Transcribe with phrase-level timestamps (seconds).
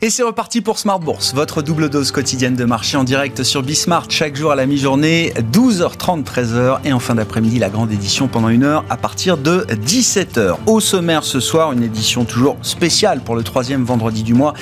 [0.00, 3.64] Et c'est reparti pour Smart Bourse, votre double dose quotidienne de marché en direct sur
[3.64, 8.28] Bismart chaque jour à la mi-journée, 12h30, 13h et en fin d'après-midi la grande édition
[8.28, 10.54] pendant une heure à partir de 17h.
[10.66, 14.54] Au sommaire ce soir, une édition toujours spéciale pour le troisième vendredi du mois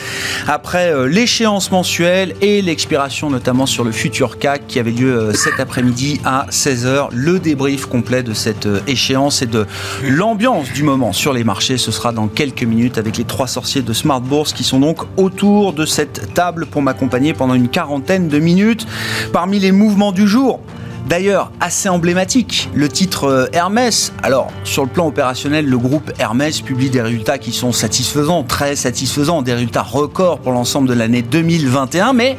[0.49, 5.33] après euh, l'échéance mensuelle et l'expiration notamment sur le futur CAC qui avait lieu euh,
[5.35, 7.09] cet après-midi à 16h.
[7.13, 9.67] Le débrief complet de cette euh, échéance et de
[10.03, 13.83] l'ambiance du moment sur les marchés, ce sera dans quelques minutes avec les trois sorciers
[13.83, 17.69] de Smart Bourse qui sont donc au autour de cette table pour m'accompagner pendant une
[17.69, 18.87] quarantaine de minutes.
[19.33, 20.61] Parmi les mouvements du jour,
[21.09, 24.13] D'ailleurs, assez emblématique, le titre euh, Hermès.
[24.25, 28.75] Alors, sur le plan opérationnel, le groupe Hermès publie des résultats qui sont satisfaisants, très
[28.75, 32.37] satisfaisants, des résultats records pour l'ensemble de l'année 2021, mais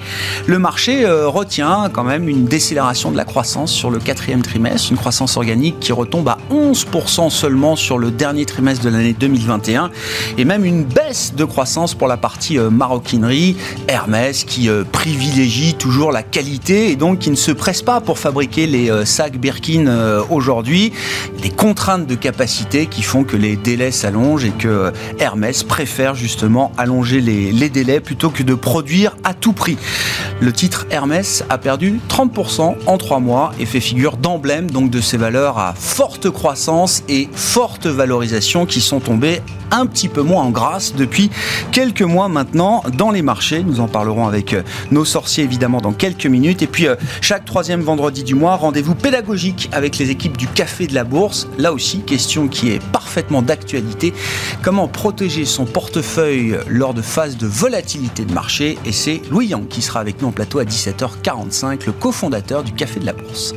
[0.48, 4.92] le marché euh, retient quand même une décélération de la croissance sur le quatrième trimestre,
[4.92, 9.92] une croissance organique qui retombe à 11% seulement sur le dernier trimestre de l'année 2021,
[10.38, 13.56] et même une baisse de croissance pour la partie euh, maroquinerie.
[13.88, 18.57] Hermès qui privilégie toujours la qualité et donc qui ne se presse pas pour fabriquer
[18.66, 20.92] les euh, sacs Birkin euh, aujourd'hui,
[21.42, 26.16] des contraintes de capacité qui font que les délais s'allongent et que euh, Hermès préfère
[26.16, 29.78] justement allonger les, les délais plutôt que de produire à tout prix.
[30.40, 35.02] Le titre Hermès a perdu 30% en trois mois et fait figure d'emblème donc de
[35.02, 40.44] ces valeurs à forte croissance et forte valorisation qui sont tombées un petit peu moins
[40.44, 41.30] en grâce depuis
[41.72, 43.64] quelques mois maintenant dans les marchés.
[43.64, 44.56] Nous en parlerons avec
[44.92, 46.62] nos sorciers évidemment dans quelques minutes.
[46.62, 46.88] Et puis
[47.20, 51.48] chaque troisième vendredi du mois, rendez-vous pédagogique avec les équipes du Café de la Bourse.
[51.58, 54.14] Là aussi, question qui est parfaitement d'actualité.
[54.62, 58.78] Comment protéger son portefeuille lors de phases de volatilité de marché?
[58.86, 62.74] Et c'est Louis Yang qui sera avec nous en plateau à 17h45, le cofondateur du
[62.74, 63.54] Café de la Bourse.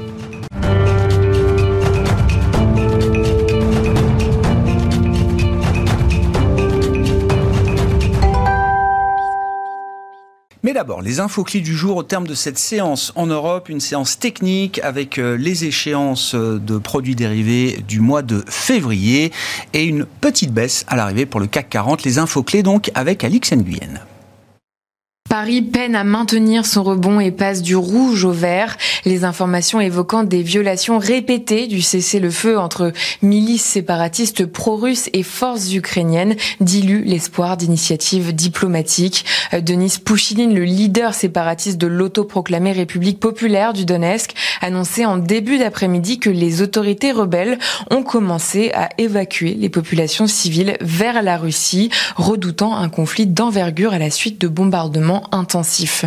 [10.81, 14.19] D'abord, les infos clés du jour au terme de cette séance en Europe, une séance
[14.19, 19.31] technique avec euh, les échéances euh, de produits dérivés du mois de février
[19.75, 22.03] et une petite baisse à l'arrivée pour le CAC 40.
[22.05, 24.01] Les infos clés donc avec Alix Nguyen.
[25.31, 28.77] Paris peine à maintenir son rebond et passe du rouge au vert.
[29.05, 32.93] Les informations évoquant des violations répétées du cessez-le-feu entre
[33.23, 39.25] milices séparatistes pro-russes et forces ukrainiennes diluent l'espoir d'initiatives diplomatiques.
[39.53, 46.19] Denis Pouchiline, le leader séparatiste de l'autoproclamée République populaire du Donetsk, annonçait en début d'après-midi
[46.19, 47.57] que les autorités rebelles
[47.93, 53.99] ont commencé à évacuer les populations civiles vers la Russie, redoutant un conflit d'envergure à
[54.01, 56.05] la suite de bombardements intensif.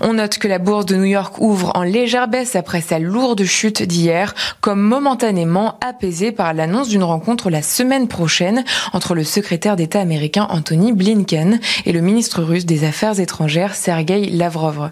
[0.00, 3.44] On note que la bourse de New York ouvre en légère baisse après sa lourde
[3.44, 9.76] chute d'hier, comme momentanément apaisée par l'annonce d'une rencontre la semaine prochaine entre le secrétaire
[9.76, 14.90] d'État américain Anthony Blinken et le ministre russe des Affaires étrangères Sergei Lavrov.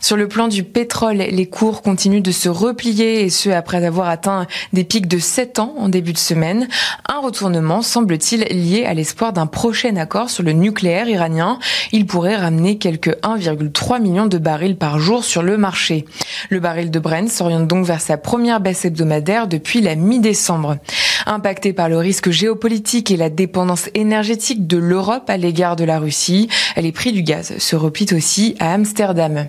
[0.00, 4.08] Sur le plan du pétrole, les cours continuent de se replier et ce après avoir
[4.08, 6.68] atteint des pics de 7 ans en début de semaine.
[7.08, 11.58] Un retournement semble-t-il lié à l'espoir d'un prochain accord sur le nucléaire iranien.
[11.92, 16.04] Il pourrait ramener quelques 1,3 million de barils par jour sur le marché.
[16.50, 20.76] Le baril de Brent s'oriente donc vers sa première baisse hebdomadaire depuis la mi-décembre.
[21.26, 25.98] Impacté par le risque géopolitique et la dépendance énergétique de l'Europe à l'égard de la
[25.98, 29.48] Russie, les prix du gaz se replient aussi à Amsterdam.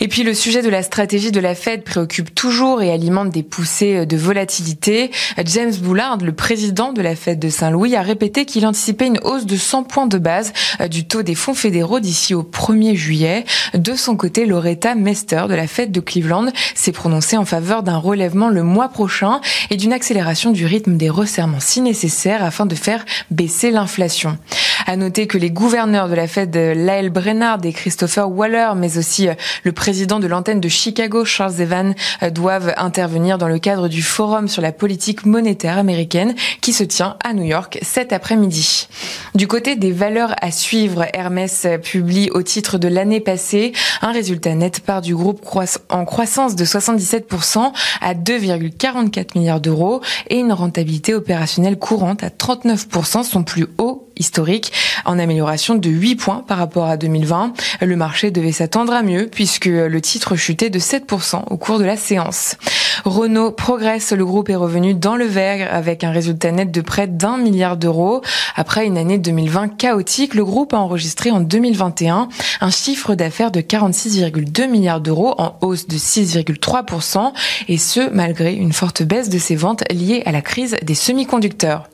[0.00, 3.42] Et puis le sujet de la stratégie de la Fed préoccupe toujours et alimente des
[3.42, 5.10] poussées de volatilité.
[5.44, 9.46] James Bullard, le président de la Fed de Saint-Louis, a répété qu'il anticipait une hausse
[9.46, 13.44] de 100 points de base euh, du taux des fonds fédéraux d'ici au 1er juillet.
[13.74, 17.98] De son côté, Loretta Mester de la Fed de Cleveland s'est prononcée en faveur d'un
[17.98, 19.40] relèvement le mois prochain
[19.70, 24.38] et d'une accélération du rythme des resserrements si nécessaire afin de faire baisser l'inflation.
[24.86, 29.28] À noter que les gouverneurs de la Fed, Lyle Brennard et Christopher Waller, mais aussi
[29.28, 33.88] euh, le président de l'antenne de Chicago, Charles Evan, euh, doivent intervenir dans le cadre
[33.88, 38.88] du forum sur la politique monétaire américaine qui se tient à New York cet après-midi.
[39.34, 43.72] Du côté des valeurs à suivre, Hermès publie au titre de l'année passée
[44.02, 45.40] un résultat net part du groupe
[45.88, 53.22] en croissance de 77% à 2,44 milliards d'euros et une rentabilité opérationnelle courante à 39%,
[53.22, 54.72] son plus haut historique,
[55.04, 57.52] en amélioration de 8 points par rapport à 2020.
[57.80, 61.84] Le marché devait s'attendre à mieux puisque le titre chutait de 7% au cours de
[61.84, 62.56] la séance.
[63.04, 67.06] Renault progresse, le groupe est revenu dans le vert avec un résultat net de près
[67.06, 68.22] d'un milliard d'euros.
[68.56, 72.28] Après une année 2020 chaotique, le groupe a enregistré en 2021
[72.60, 77.32] un chiffre d'affaires de 46,2 milliards d'euros en hausse de 6,3%
[77.68, 81.88] et ce malgré une forte baisse de ses ventes liées à la crise des semi-conducteurs.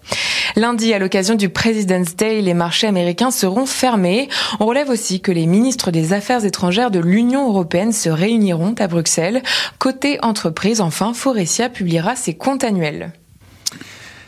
[0.56, 4.29] Lundi, à l'occasion du President's Day, les marchés américains seront fermés.
[4.58, 8.88] On relève aussi que les ministres des Affaires étrangères de l'Union européenne se réuniront à
[8.88, 9.43] Bruxelles.
[9.79, 13.12] Côté entreprise, enfin, Forestia publiera ses comptes annuels.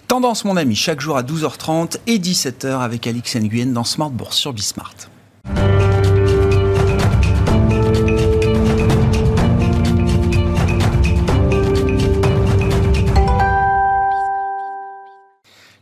[0.06, 4.36] Tendance, mon ami, chaque jour à 12h30 et 17h avec Alix Nguyen dans Smart Bourse
[4.36, 4.94] sur Bismart.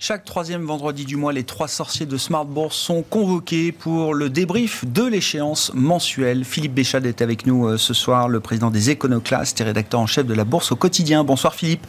[0.03, 4.31] Chaque troisième vendredi du mois, les trois sorciers de Smart Bourse sont convoqués pour le
[4.31, 6.47] débrief de l'échéance mensuelle.
[6.47, 10.07] Philippe Béchade est avec nous euh, ce soir, le président des Éconoclastes et rédacteur en
[10.07, 11.23] chef de la Bourse au quotidien.
[11.23, 11.87] Bonsoir Philippe.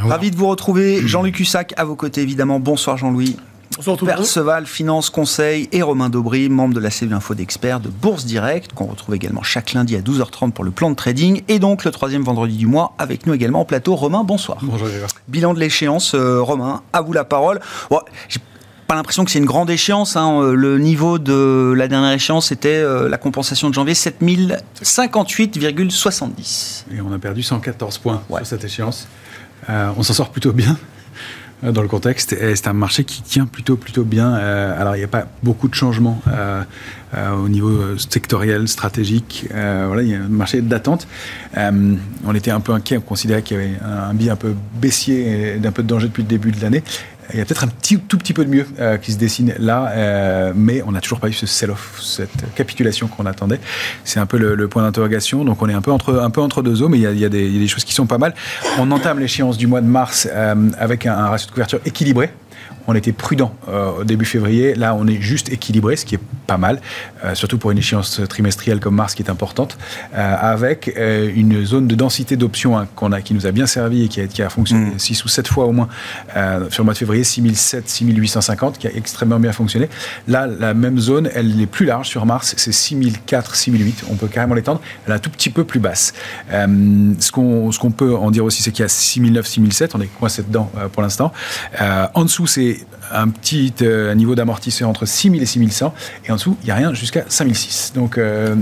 [0.00, 1.06] Ravi de vous retrouver.
[1.06, 2.58] Jean-Luc Hussac à vos côtés évidemment.
[2.58, 3.36] Bonsoir Jean-Louis.
[4.04, 8.72] Perceval, Finance Conseil et Romain Daubry, membre de la CV Info d'experts de Bourse Direct,
[8.72, 11.42] qu'on retrouve également chaque lundi à 12h30 pour le plan de trading.
[11.48, 14.58] Et donc le troisième vendredi du mois, avec nous également au plateau, Romain, bonsoir.
[14.62, 14.88] Bonjour,
[15.28, 17.60] Bilan de l'échéance, euh, Romain, à vous la parole.
[18.28, 18.40] j'ai
[18.86, 20.16] pas l'impression que c'est une grande échéance.
[20.16, 20.40] Hein.
[20.40, 26.84] Euh, le niveau de la dernière échéance, c'était euh, la compensation de janvier, 7058,70.
[26.94, 29.08] Et on a perdu 114 points sur cette échéance.
[29.68, 30.78] on s'en sort plutôt bien.
[31.64, 32.34] Euh, dans le contexte.
[32.34, 34.34] Et c'est un marché qui tient plutôt, plutôt bien.
[34.34, 36.62] Euh, alors, il n'y a pas beaucoup de changements euh,
[37.42, 39.46] au niveau sectoriel, stratégique.
[39.50, 41.08] voilà, il y a un marché d'attente.
[41.56, 45.54] on était un peu inquiet, on considérait qu'il y avait un, biais un peu baissier
[45.54, 46.82] et d'un peu de danger depuis le début de l'année.
[47.32, 49.90] Il y a peut-être un tout petit peu de mieux euh, qui se dessine là,
[49.90, 53.60] euh, mais on n'a toujours pas eu ce sell-off, cette capitulation qu'on attendait.
[54.04, 55.44] C'est un peu le, point d'interrogation.
[55.44, 57.28] Donc on est un peu entre, deux eaux, mais il y, a, il, y a
[57.28, 58.34] des, il y a des choses qui sont pas mal.
[58.78, 62.30] On entame l'échéance du mois de mars euh, avec un, un ratio de couverture équilibré
[62.86, 64.74] on était prudent euh, au début février.
[64.74, 66.80] Là, on est juste équilibré, ce qui est pas mal,
[67.24, 69.76] euh, surtout pour une échéance trimestrielle comme mars qui est importante,
[70.14, 74.04] euh, avec une zone de densité d'options hein, qu'on a, qui nous a bien servi
[74.04, 75.24] et qui a, qui a fonctionné 6 mmh.
[75.24, 75.88] ou 7 fois au moins
[76.70, 79.88] sur le mois de février, 6007, 6850, qui a extrêmement bien fonctionné.
[80.28, 84.04] Là, la même zone, elle est plus large sur mars, c'est 6004, 6008.
[84.10, 84.80] On peut carrément l'étendre.
[85.06, 86.12] Elle est un tout petit peu plus basse.
[86.50, 89.94] ce qu'on qu'on peut en dire aussi, c'est qu'il y a 6009, 6007.
[89.94, 91.32] On est coincé dedans pour l'instant.
[91.80, 92.78] en dessous, c'est
[93.12, 95.94] un petit euh, niveau d'amortisseur entre 6000 et 6100
[96.24, 98.56] et en dessous il n'y a rien jusqu'à 5006 donc euh,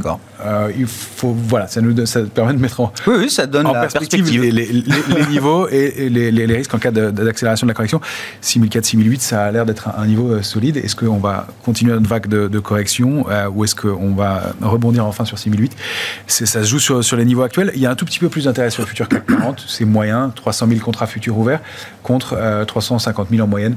[0.44, 4.28] euh, il faut voilà ça nous ça permet de mettre en, oui, ça donne perspective,
[4.42, 8.00] Les, niveaux et, les, risques en cas d'accélération de la correction.
[8.40, 10.76] 6004 6008 ça a l'air d'être un, niveau solide.
[10.76, 15.38] Est-ce qu'on va continuer notre vague de, correction ou est-ce qu'on va rebondir enfin sur
[15.38, 15.76] 6008
[16.26, 17.72] ça se joue sur, sur les niveaux actuels.
[17.74, 19.84] Il y a un tout petit peu plus d'intérêt sur le futur CAC 40 c'est
[19.84, 20.32] moyen.
[20.34, 21.60] 300 000 contrats futurs ouverts
[22.02, 23.76] contre 350 000 en moyenne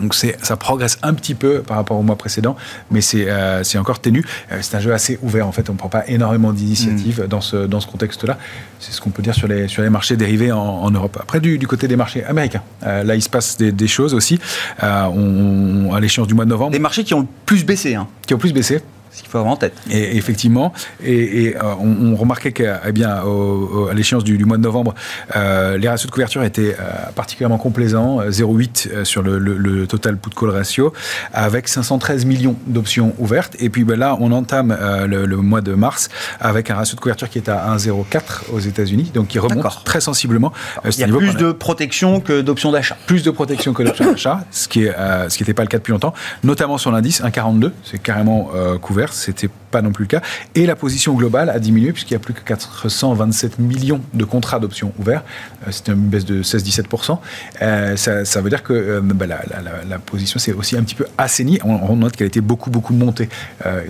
[0.00, 2.56] donc ça progresse un petit peu par rapport au mois précédent,
[2.90, 4.24] mais c'est euh, encore tenu.
[4.52, 7.26] Euh, c'est un jeu assez ouvert en fait, on ne prend pas énormément d'initiatives mm.
[7.26, 8.38] dans ce, dans ce contexte-là.
[8.80, 11.18] C'est ce qu'on peut dire sur les, sur les marchés dérivés en, Europe.
[11.20, 14.14] Après, du, du, côté des marchés américains, euh, là il se passe des, des choses
[14.14, 14.38] aussi.
[14.82, 16.72] On, à l'échéance du mois de novembre.
[16.72, 17.94] Des marchés qui ont plus baissé.
[17.94, 18.06] Hein.
[18.26, 18.80] Qui ont plus baissé
[19.16, 19.72] ce qu'il faut avoir en tête.
[19.90, 24.94] Et, effectivement, et, euh, on, remarquait qu'à eh bien, à l'échéance du, mois de novembre,
[25.34, 30.92] euh, les ratios de couverture étaient euh, particulièrement complaisants, 0,8 sur le, total put-call ratio,
[31.32, 33.56] avec 513 millions d'options ouvertes.
[33.58, 34.76] Et puis ben là, on entame
[35.06, 36.08] le, mois de mars
[36.40, 40.00] avec un ratio de couverture qui est à 1,04 aux États-Unis, donc qui remonte très
[40.00, 40.52] sensiblement.
[40.84, 42.96] Il y a plus de protection que d'options d'achat.
[43.06, 46.12] Plus de protection que d'options d'achat, ce qui n'était pas le cas depuis longtemps,
[46.44, 48.50] notamment sur l'indice 1,42, c'est carrément
[48.80, 50.22] couvert c'était pas non plus le cas.
[50.54, 54.58] Et la position globale a diminué puisqu'il y a plus que 427 millions de contrats
[54.58, 55.22] d'options ouverts.
[55.66, 57.18] Euh, C'était une baisse de 16-17%.
[57.60, 61.58] Euh, ça, veut dire que euh, bah, la, position s'est aussi un petit peu assainie.
[61.62, 63.28] On, note qu'elle était beaucoup, beaucoup montée.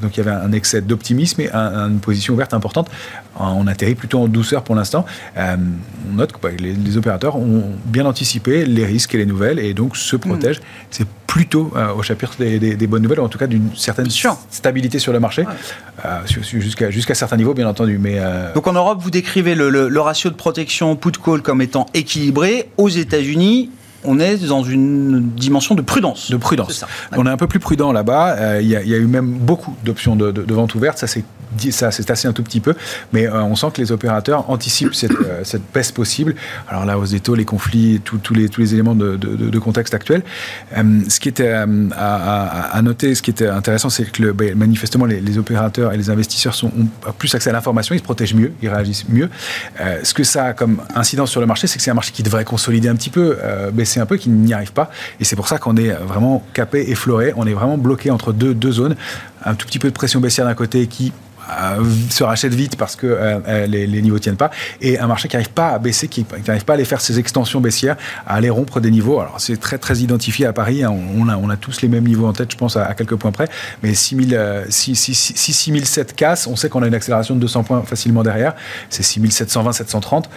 [0.00, 2.88] donc il y avait un excès d'optimisme et une position ouverte importante.
[3.38, 5.04] On atterrit plutôt en douceur pour l'instant.
[5.36, 9.74] on note que bah, les, opérateurs ont bien anticipé les risques et les nouvelles et
[9.74, 10.60] donc se protègent.
[10.90, 14.08] C'est plutôt au chapitre des, bonnes nouvelles, ou en tout cas d'une certaine
[14.50, 15.44] stabilité sur le marché,
[16.04, 17.98] euh, jusqu'à certains niveaux, bien entendu.
[17.98, 22.68] Mais euh, Donc en Europe, vous décrivez le, ratio de protection put-call comme étant équilibré.
[22.76, 23.70] Aux États-Unis,
[24.06, 26.30] on est dans une dimension de prudence.
[26.30, 26.84] De prudence.
[27.12, 28.36] On est un peu plus prudent là-bas.
[28.38, 30.98] Euh, il y, a eu même beaucoup d'options de, de, vente ouverte.
[30.98, 31.24] Ça, c'est
[31.70, 32.74] ça c'est assez un tout petit peu,
[33.12, 36.34] mais euh, on sent que les opérateurs anticipent cette, euh, cette, baisse possible.
[36.68, 39.94] Alors la hausse des taux, les conflits, tous les, tous les éléments de, de, contexte
[39.94, 40.22] actuel.
[40.76, 45.04] Euh, ce qui était à, noter, ce qui était intéressant, c'est que le, ben, manifestement
[45.06, 48.52] les, opérateurs et les investisseurs sont, ont plus accès à l'information, ils se protègent mieux,
[48.62, 49.28] ils réagissent mieux.
[50.02, 52.22] ce que ça a comme incidence sur le marché, c'est que c'est un marché qui
[52.22, 53.36] devrait consolider un petit peu,
[53.72, 54.90] baisser un peu, qui n'y arrive pas.
[55.20, 58.54] Et c'est pour ça qu'on est vraiment capé, effleuré, on est vraiment bloqué entre deux,
[58.54, 58.96] deux zones.
[59.44, 61.12] Un tout petit peu de pression baissière d'un côté qui
[62.10, 64.50] se rachètent vite parce que les, les, niveaux tiennent pas,
[64.80, 67.18] et un marché qui n'arrive pas à baisser, qui n'arrive pas à aller faire ses
[67.18, 69.20] extensions baissières, à aller rompre des niveaux.
[69.20, 70.94] Alors c'est très très identifié à Paris, hein.
[71.16, 73.32] on, a, on a tous les mêmes niveaux en tête, je pense, à, quelques points
[73.32, 73.48] près,
[73.82, 77.64] mais 6000, si, si, si, 6007 casse, on sait qu'on a une accélération de 200
[77.64, 78.54] points facilement derrière,
[78.90, 80.30] c'est 6720, 730.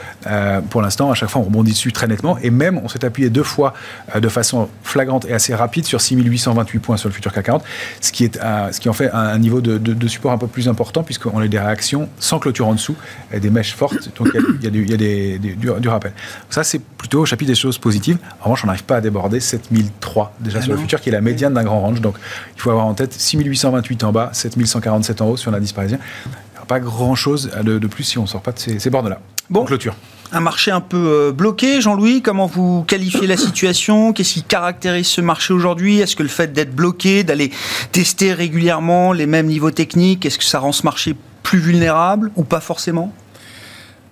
[0.70, 3.30] pour l'instant, à chaque fois, on rebondit dessus très nettement, et même on s'est appuyé
[3.30, 3.74] deux fois
[4.16, 7.64] de façon flagrante et assez rapide sur 6828 points sur le futur CAC 40,
[8.02, 8.40] ce qui, est,
[8.72, 11.60] ce qui en fait un, niveau de, support un peu plus important, puisqu'on a des
[11.60, 12.96] réactions sans clôture en dessous,
[13.36, 16.14] des mèches fortes, donc il y a, y a, des, du, rappel.
[16.50, 18.18] Ça, c'est plutôt au chapitre des choses positives.
[18.42, 21.12] En revanche, on n'arrive pas à déborder 7003 déjà ah sur le futur, qui est
[21.12, 22.02] la médiane d'un grand range.
[22.02, 22.16] Donc,
[22.56, 26.00] il faut avoir en tête 6828 en bas, 7147 en haut sur l'indice parisien.
[26.26, 28.90] Il n'y a pas grand-chose de, plus si on ne sort pas de ces, ces
[28.90, 29.20] bornes-là.
[29.50, 29.66] Bon.
[29.66, 29.96] clôture.
[30.32, 34.14] Un marché un peu euh, bloqué, Jean-Louis, comment vous qualifiez la situation?
[34.14, 36.02] Qu'est-ce qui caractérise ce marché aujourd'hui?
[36.02, 37.50] Est-ce que le fait d'être bloqué, d'aller
[37.92, 42.44] tester régulièrement les mêmes niveaux techniques, est-ce que ça rend ce marché plus vulnérable ou
[42.44, 43.12] pas forcément?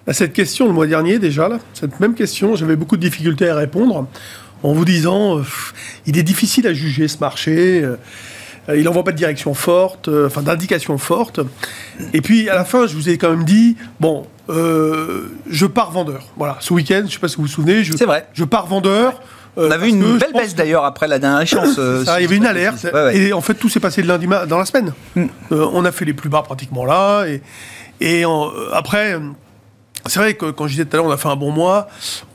[0.08, 3.50] À cette question le mois dernier déjà, là, cette même question, j'avais beaucoup de difficultés
[3.50, 4.08] à répondre
[4.64, 5.44] en vous disant, euh,
[6.08, 7.84] il est difficile à juger ce marché.
[7.84, 7.96] Euh,
[8.76, 11.40] il n'envoie pas de direction forte, euh, enfin d'indication forte.
[12.14, 16.24] Et puis à la fin, je vous ai quand même dit, bon, je pars vendeur.
[16.38, 18.28] Voilà, ce week-end, je ne sais pas si vous vous souvenez, je, vrai.
[18.34, 19.22] je pars vendeur.
[19.56, 21.78] on avait une belle baisse d'ailleurs après la dernière échéance.
[21.78, 22.86] il y avait une alerte.
[23.14, 24.94] Et en fait, tout s'est passé le lundi dans la semaine.
[25.16, 25.26] Mm.
[25.52, 27.26] on a fait les plus bas pratiquement là.
[27.26, 27.42] Et,
[28.02, 28.24] et
[28.74, 29.18] après,
[30.08, 31.88] c'est vrai que quand je disais tout à l'heure, on a fait un bon mois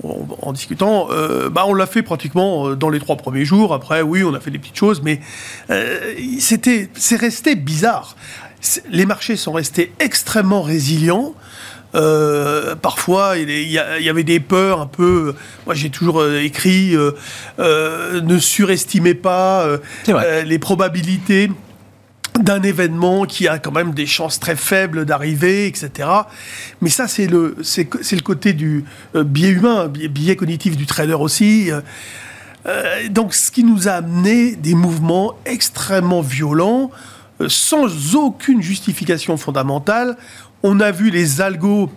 [0.03, 1.09] en, discutant.
[1.11, 3.75] Euh, bah, on l'a fait pratiquement euh, dans les trois premiers jours.
[3.75, 5.21] Après, oui, on a fait des petites choses, mais
[5.71, 8.17] euh, c'était, c'est resté bizarre.
[8.91, 11.35] Les marchés sont restés extrêmement résilients.
[11.93, 15.35] parfois, il y, avait des peurs un peu.
[15.67, 16.97] Moi, j'ai toujours écrit
[17.59, 19.67] ne surestimez pas
[20.45, 21.51] les probabilités
[22.41, 26.09] d'un événement qui a quand même des chances très faibles d'arriver, etc.
[26.81, 28.85] Mais ça, c'est le, le côté du
[29.15, 31.71] euh, biais humain, biais, cognitif du trader aussi.
[31.71, 31.81] Euh,
[32.67, 36.91] euh, donc, ce qui nous a amené des mouvements extrêmement violents,
[37.49, 40.17] sans aucune justification fondamentale.
[40.63, 41.91] On a vu les algos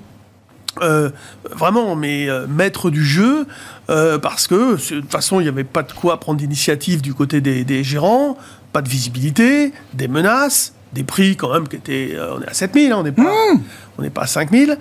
[1.51, 3.47] vraiment, mais maîtres du jeu,
[3.87, 7.41] parce que de toute façon, il n'y avait pas de quoi prendre d'initiative du côté
[7.41, 8.37] des, des, gérants
[8.75, 12.11] pas de visibilité, des menaces, des prix quand même qui étaient...
[12.13, 13.61] Euh, on est à 7000, hein, on n'est pas, mmh.
[13.97, 14.77] on n'est pas à 5000.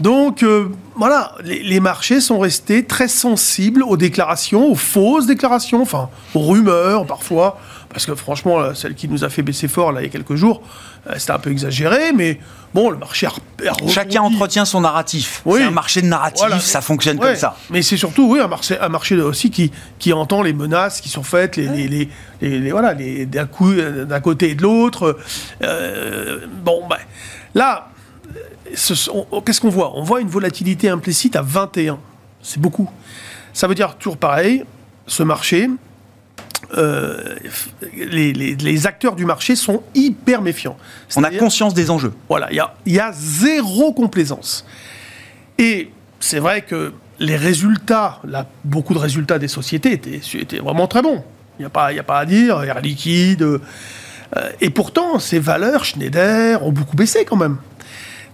[0.00, 6.08] Donc euh, voilà, les, marchés sont restés très sensibles aux déclarations, aux fausses déclarations, enfin
[6.34, 10.04] aux rumeurs parfois, parce que franchement, celle qui nous a fait baisser fort là, il
[10.04, 10.62] y a quelques jours,
[11.08, 12.38] euh, c'était un peu exagéré, mais
[12.74, 13.32] bon, le marché a,
[13.88, 15.42] Chacun entretient son narratif.
[15.44, 15.60] Oui.
[15.60, 17.56] C'est un marché de narratif, ça fonctionne comme ça.
[17.70, 21.08] Mais c'est surtout oui, un, marché, un marché aussi qui, qui entend les menaces qui
[21.08, 22.08] sont faites, les, les,
[22.40, 25.18] les, voilà, les, d'un, coup, d'un côté et de l'autre.
[25.62, 26.98] Euh, bon, ben,
[27.54, 27.88] là,
[28.66, 29.92] qu'est-ce qu'on voit?
[29.96, 31.98] On voit une volatilité implicite à 21.
[32.42, 32.90] C'est beaucoup.
[33.52, 34.64] Ça veut dire toujours pareil,
[35.06, 35.68] ce marché,
[36.76, 37.36] euh,
[37.96, 40.76] les, acteurs du marché sont hyper méfiants.
[41.16, 42.12] On a conscience des enjeux.
[42.28, 44.66] Voilà, il y a, zéro complaisance.
[45.56, 48.20] Et c'est vrai que les résultats,
[48.64, 51.24] beaucoup de résultats des sociétés étaient, vraiment très bons.
[51.58, 53.42] Il n'y a, pas, a pas à dire, Air Liquide.
[53.42, 53.58] Euh,
[54.60, 57.56] et pourtant, ces valeurs, Schneider, ont beaucoup baissé quand même.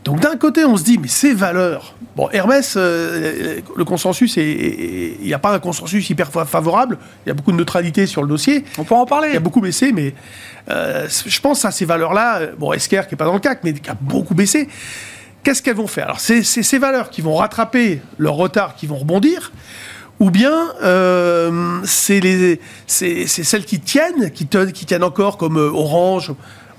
[0.04, 5.16] Donc d'un côté, on se dit, mais ces valeurs, bon, Hermès, euh, le consensus, il
[5.22, 8.28] n'y a pas un consensus hyper favorable, il y a beaucoup de neutralité sur le
[8.28, 8.64] dossier.
[8.76, 9.28] On peut en parler.
[9.28, 10.14] Il y a beaucoup baissé, mais
[10.70, 13.60] euh, je pense à ces valeurs-là, euh, bon, Esker qui n'est pas dans le CAC,
[13.64, 14.68] mais qui a beaucoup baissé,
[15.42, 16.04] qu'est-ce qu'elles vont faire?
[16.04, 19.52] Alors c'est ces valeurs qui vont rattraper leur retard, qui vont rebondir,
[20.20, 20.52] ou bien
[21.84, 22.20] c'est
[23.26, 26.32] celles qui tiennent, qui tiennent encore comme Orange,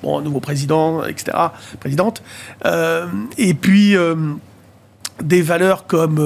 [0.06, 1.38] bon, nouveau président, etc.,
[1.80, 2.24] présidente.
[2.66, 3.08] Euh,
[3.38, 4.16] et puis euh,
[5.22, 6.20] des valeurs comme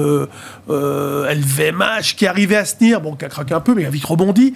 [0.68, 3.86] euh, LVMH euh, qui arrivait à se tenir, bon, qui a craqué un peu, mais
[3.86, 4.54] a vite rebondi.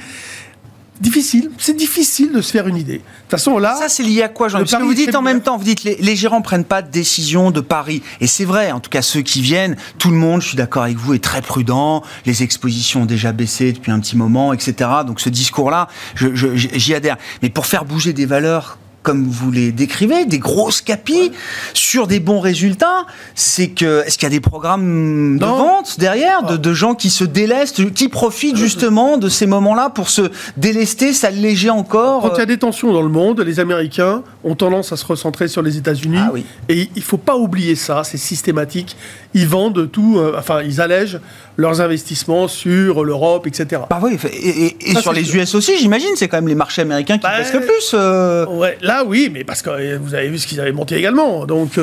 [1.01, 2.99] Difficile, c'est difficile de se faire une idée.
[2.99, 3.75] De toute façon, là.
[3.77, 5.83] Ça, c'est lié à quoi, Jean Parce que vous dites en même temps, vous dites
[5.83, 8.01] les, les gérants prennent pas de décision de Paris.
[8.21, 10.85] Et c'est vrai, en tout cas, ceux qui viennent, tout le monde, je suis d'accord
[10.85, 12.05] avec vous, est très prudent.
[12.27, 14.89] Les expositions ont déjà baissé depuis un petit moment, etc.
[15.05, 17.17] Donc ce discours-là, j'y adhère.
[17.43, 21.31] Mais pour faire bouger des valeurs comme vous les décrivez, des grosses capis
[21.75, 23.07] sur des bons résultats.
[23.35, 27.23] C'est que est-ce qu'il y a des programmes de vente derrière, de, gens qui se
[27.23, 30.23] délestent, qui profitent justement de ces moments-là pour se
[30.57, 34.55] délester, s'alléger encore Quand il y a des tensions dans le monde, les Américains ont
[34.55, 36.19] tendance à se recentrer sur les États-Unis.
[36.19, 36.33] Ah
[36.71, 38.97] et il faut pas oublier ça, c'est systématique.
[39.35, 41.21] Ils vendent tout, euh, enfin ils allègent
[41.57, 43.83] leurs investissements sur l'Europe, etc.
[43.89, 47.23] Bah oui, et, sur les US aussi, j'imagine, c'est quand même les marchés américains qui
[47.23, 47.93] bah, le plus.
[47.95, 48.47] Euh.
[48.47, 51.47] Ouais, là, Ça, oui, mais parce que vous avez vu ce qu'ils avaient monté également.
[51.47, 51.81] Donc,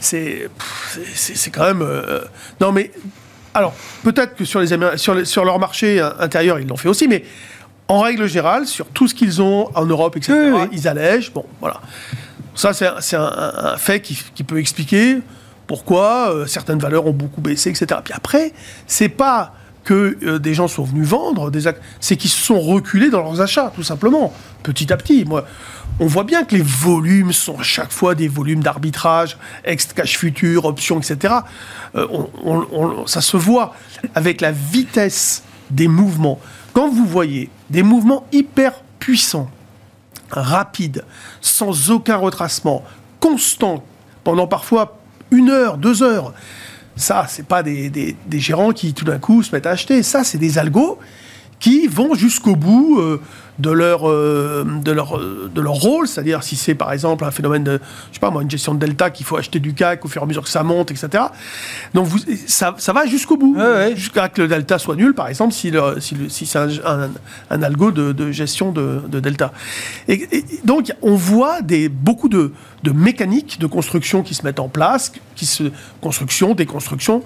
[0.00, 0.50] c'est
[1.14, 1.86] c'est quand même.
[2.60, 2.90] non, mais
[3.54, 7.24] alors, peut-être que sur, les, sur, sur leur marché intérieur, ils l'ont fait aussi, mais
[7.90, 10.34] en règle générale, sur tout ce qu'ils ont en Europe, etc.,
[10.72, 11.32] ils allègent.
[11.32, 11.80] Bon, voilà.
[12.54, 15.18] Ça, c'est un, fait qui, peut expliquer
[15.66, 18.00] pourquoi euh, certaines valeurs ont beaucoup baissé, etc.
[18.04, 18.52] Puis après,
[18.86, 21.50] c'est pas que euh, des gens sont venus vendre,
[22.00, 25.24] c'est qu'ils se sont reculés dans leurs achats, tout simplement, petit à petit.
[25.24, 25.44] Moi,
[26.00, 30.64] on voit bien que les volumes sont à chaque fois des volumes d'arbitrage, ex-cash futur,
[30.64, 31.34] options, etc.
[31.94, 32.06] Euh,
[33.06, 33.74] ça se voit
[34.14, 36.40] avec la vitesse des mouvements.
[36.72, 39.50] Quand vous voyez des mouvements hyper puissants,
[40.30, 41.04] rapides,
[41.42, 42.82] sans aucun retracement,
[43.20, 43.84] constants,
[44.24, 44.98] pendant parfois
[45.30, 46.32] une heure, deux heures,
[46.96, 50.02] ça, c'est pas des, gérants qui tout d'un coup se mettent à acheter.
[50.02, 50.98] Ça, c'est des algos
[51.60, 53.20] qui vont jusqu'au bout euh,
[53.58, 57.30] de leur, euh, de leur, euh, de leur rôle, c'est-à-dire si c'est par exemple un
[57.30, 60.04] phénomène de, je sais pas moi, une gestion de delta qu'il faut acheter du CAC
[60.06, 61.24] au fur et à mesure que ça monte, etc.
[61.92, 63.56] Donc vous, ça, ça va jusqu'au bout,
[63.94, 67.10] jusqu'à ce que le delta soit nul, par exemple, si, si, si c'est un,
[67.50, 69.52] un, algo de, de gestion de, de delta.
[70.08, 70.26] Et,
[70.64, 75.12] donc on voit des, beaucoup de, de mécaniques de construction qui se mettent en place,
[75.36, 75.64] qui se
[76.00, 77.22] construction, déconstruction,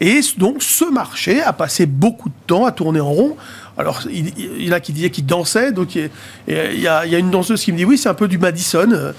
[0.00, 3.36] et donc ce marché a passé beaucoup de temps à tourner en rond
[3.80, 6.10] alors, il, y en a qui disaient qu'il dansait, donc il
[6.46, 8.86] y, a, une danseuse qui me dit oui, c'est un peu du Madison.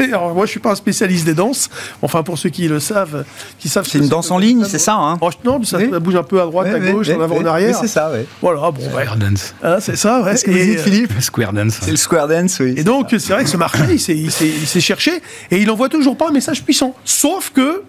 [0.00, 1.70] alors, moi, je suis pas un spécialiste des danses.
[2.02, 3.24] Enfin, pour ceux qui le savent,
[3.60, 3.86] qui savent.
[3.88, 6.74] C'est une danse en ligne, c'est ça hein Non, ça, bouge un peu à droite,
[6.74, 7.76] à gauche, en avant, en arrière.
[7.76, 8.24] C'est ça, oui.
[8.40, 8.82] Voilà, bon.
[8.82, 9.54] Square dance.
[9.62, 10.36] Hein, c'est ça, ouais.
[10.36, 11.78] ce que vous dites, Philippe Square dance.
[11.82, 12.74] C'est le square dance, oui.
[12.76, 16.28] Et donc, c'est vrai que ce marché, il s'est cherché et il envoie toujours pas
[16.28, 16.94] un message puissant.
[17.04, 17.82] Sauf que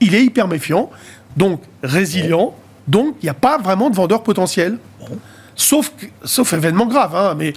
[0.00, 0.90] il est hyper méfiant,
[1.36, 2.54] donc résilient.
[2.86, 4.78] Donc, il n'y a pas vraiment de vendeur potentiel.
[5.54, 5.90] Sauf,
[6.24, 7.54] sauf événement grave, hein, mais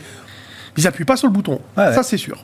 [0.77, 1.59] ils n'appuient pas sur le bouton.
[1.75, 2.43] Ça, c'est sûr.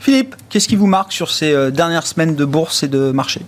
[0.00, 3.42] Philippe, qu'est-ce qui vous marque sur ces euh, dernières semaines de bourse et de marché?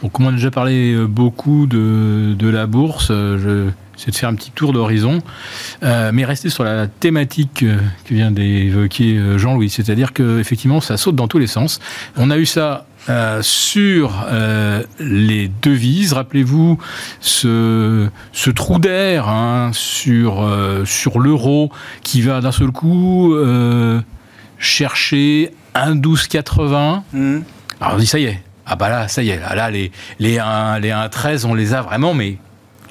[0.00, 4.10] Bon, Comme on a déjà parlé euh, beaucoup de, de la bourse, euh, je c'est
[4.10, 5.20] de faire un petit tour d'horizon,
[5.82, 7.64] mais rester sur la thématique
[8.04, 11.80] que vient d'évoquer Jean-Louis, c'est-à-dire qu'effectivement, ça saute dans tous les sens.
[12.16, 16.12] On a eu ça euh, sur euh, les devises.
[16.12, 16.78] Rappelez-vous
[17.18, 21.72] ce, ce, trou d'air hein, sur, euh, sur l'euro
[22.04, 23.34] qui va d'un seul coup
[24.58, 27.02] chercher 1,1280.
[27.12, 27.38] Mmh.
[27.80, 28.40] Alors on dit ça y est.
[28.66, 29.40] Ah bah là, ça y est.
[29.40, 32.38] Là, les, les 1,13, on les a vraiment, mais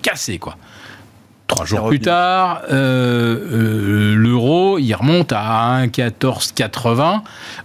[0.02, 0.58] cassés, quoi.
[1.52, 7.22] Trois jours plus tard, l'euro, il remonte à 1,1480.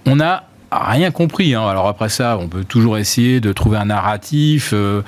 [0.06, 1.54] On a rien compris.
[1.54, 1.66] Hein.
[1.66, 5.02] Alors après ça, on peut toujours essayer de trouver un narratif, euh,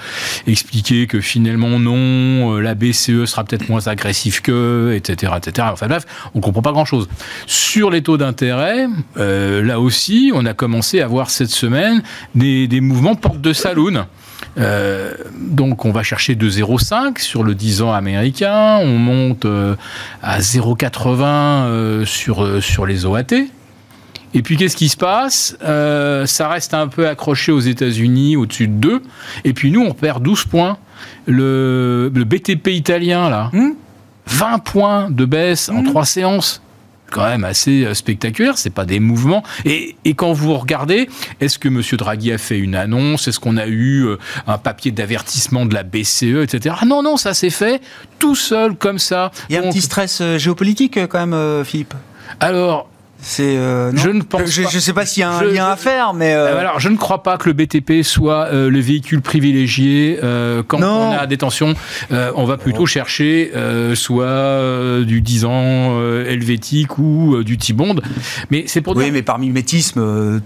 [0.46, 5.68] expliquer que finalement non, euh, la BCE sera peut-être moins agressive que, etc., etc.
[5.72, 7.08] Enfin bref, on comprend pas grand-chose.
[7.46, 8.86] Sur les taux d'intérêt,
[9.16, 12.02] euh, là aussi, on a commencé à voir cette semaine
[12.34, 14.06] des, des mouvements porte de saloon.
[14.56, 19.46] Donc on va chercher 2,05 sur le 10 ans américain, on monte
[20.22, 23.48] à 0,80 sur, sur les OAT.
[24.34, 25.56] Et puis qu'est-ce qui se passe?
[25.62, 29.02] Euh, Ça reste un peu accroché aux États-Unis, au-dessus de 2.
[29.44, 30.78] Et puis nous, on perd 12 points.
[31.26, 33.50] Le, BTP italien, là,
[34.26, 36.62] 20 hmm points de baisse en 3 hmm séances
[37.10, 39.42] quand même assez euh, spectaculaire, c'est pas des mouvements.
[39.64, 41.08] Et, quand vous regardez,
[41.40, 41.82] est-ce que M.
[41.96, 43.28] Draghi a fait une annonce?
[43.28, 46.76] Est-ce qu'on a eu euh, un papier d'avertissement de la BCE, etc.
[46.80, 47.80] Ah non, non, ça s'est fait
[48.18, 49.30] tout seul, comme ça.
[49.48, 51.94] Il y a un petit stress géopolitique quand même, Philippe
[52.40, 52.88] Alors,
[53.20, 55.76] c'est euh, je ne pense je, je sais pas s'il y a un lien à
[55.76, 56.58] faire, mais euh, euh...
[56.60, 60.80] alors je ne crois pas que le BTP soit euh, le véhicule privilégié euh, quand
[60.80, 61.74] on a des tensions.
[62.10, 63.52] on va plutôt chercher
[63.94, 67.96] soit du 10 ans helvétique ou du T-bond.
[68.50, 70.40] Mais c'est pour oui, mais par mimétisme,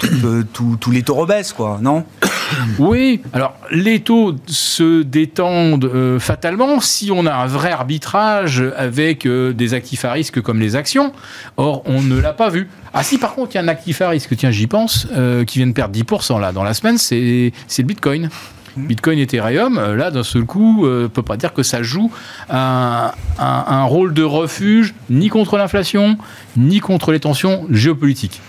[0.53, 2.05] tous les taux rebaissent, quoi, non
[2.79, 3.21] Oui.
[3.33, 10.05] Alors les taux se détendent fatalement si on a un vrai arbitrage avec des actifs
[10.05, 11.13] à risque comme les actions.
[11.57, 12.62] Or on ne l'a pas vu.
[12.95, 15.45] Ah si, par contre, il y a un actif à risque, tiens, j'y pense, euh,
[15.45, 18.31] qui vient de perdre 10% là dans la semaine, c'est le Bitcoin.
[18.77, 18.87] Mmh.
[18.87, 21.63] Bitcoin et Ethereum, euh, là, d'un seul coup, euh, on ne peut pas dire que
[21.63, 22.11] ça joue
[22.49, 26.17] un, un rôle de refuge ni contre l'inflation,
[26.57, 28.41] ni contre les tensions géopolitiques.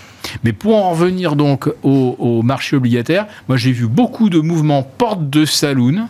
[0.44, 5.30] Mais pour en revenir donc au, marché obligataire, moi j'ai vu beaucoup de mouvements porte
[5.30, 6.08] de saloon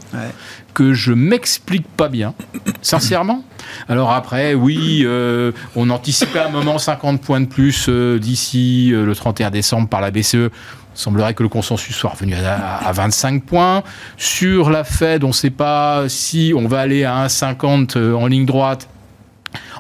[0.74, 2.34] que je m'explique pas bien,
[2.82, 3.44] sincèrement.
[3.88, 8.92] Alors après, oui, euh, on anticipait à un moment 50 points de plus euh, d'ici
[8.94, 10.36] euh, le 31 décembre par la BCE.
[10.36, 13.84] Il semblerait que le consensus soit revenu à, 25 points.
[14.18, 18.46] Sur la Fed, on ne sait pas si on va aller à 1,50 en ligne
[18.46, 18.88] droite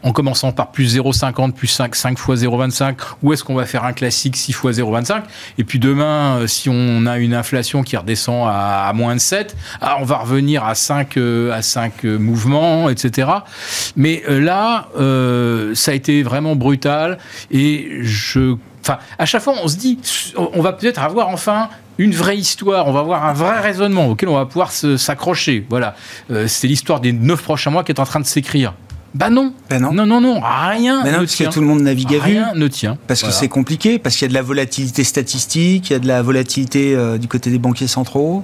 [0.03, 3.85] en commençant par plus 0,50, plus 5, 5 fois 0,25, ou est-ce qu'on va faire
[3.85, 5.23] un classique 6 fois 0,25
[5.57, 9.55] Et puis demain, euh, si on a une inflation qui redescend à, moins de 7,
[9.81, 13.29] ah, on va revenir à 5, euh, à 5 mouvements, etc.
[13.95, 14.87] Mais là,
[15.73, 17.17] ça a été vraiment brutal
[17.51, 19.97] et je Enfin, à chaque fois, on se dit,
[20.35, 24.27] on va peut-être avoir enfin une vraie histoire, on va avoir un vrai raisonnement auquel
[24.27, 25.65] on va pouvoir s'accrocher.
[25.69, 25.95] Voilà,
[26.31, 28.73] euh, c'est l'histoire des neuf prochains mois qui est en train de s'écrire.
[29.13, 29.53] Bah non.
[29.69, 29.93] Ben non.
[29.93, 31.03] Non, non, non, rien.
[31.03, 32.33] Ben non, parce que tout le monde navigue à vue.
[32.33, 32.97] Rien ne tient.
[33.07, 35.99] Parce que c'est compliqué, parce qu'il y a de la volatilité statistique, il y a
[35.99, 38.43] de la volatilité euh, du côté des banquiers centraux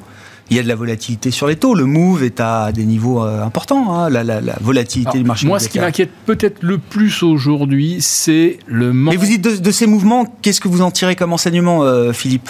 [0.49, 1.75] il y a de la volatilité sur les taux.
[1.75, 5.47] Le move est à des niveaux euh, importants, hein, la, volatilité du marché.
[5.47, 9.13] Moi, ce qui m'inquiète peut-être le plus aujourd'hui, c'est le manque.
[9.13, 12.49] Mais vous dites de, ces mouvements, qu'est-ce que vous en tirez comme enseignement, euh, Philippe?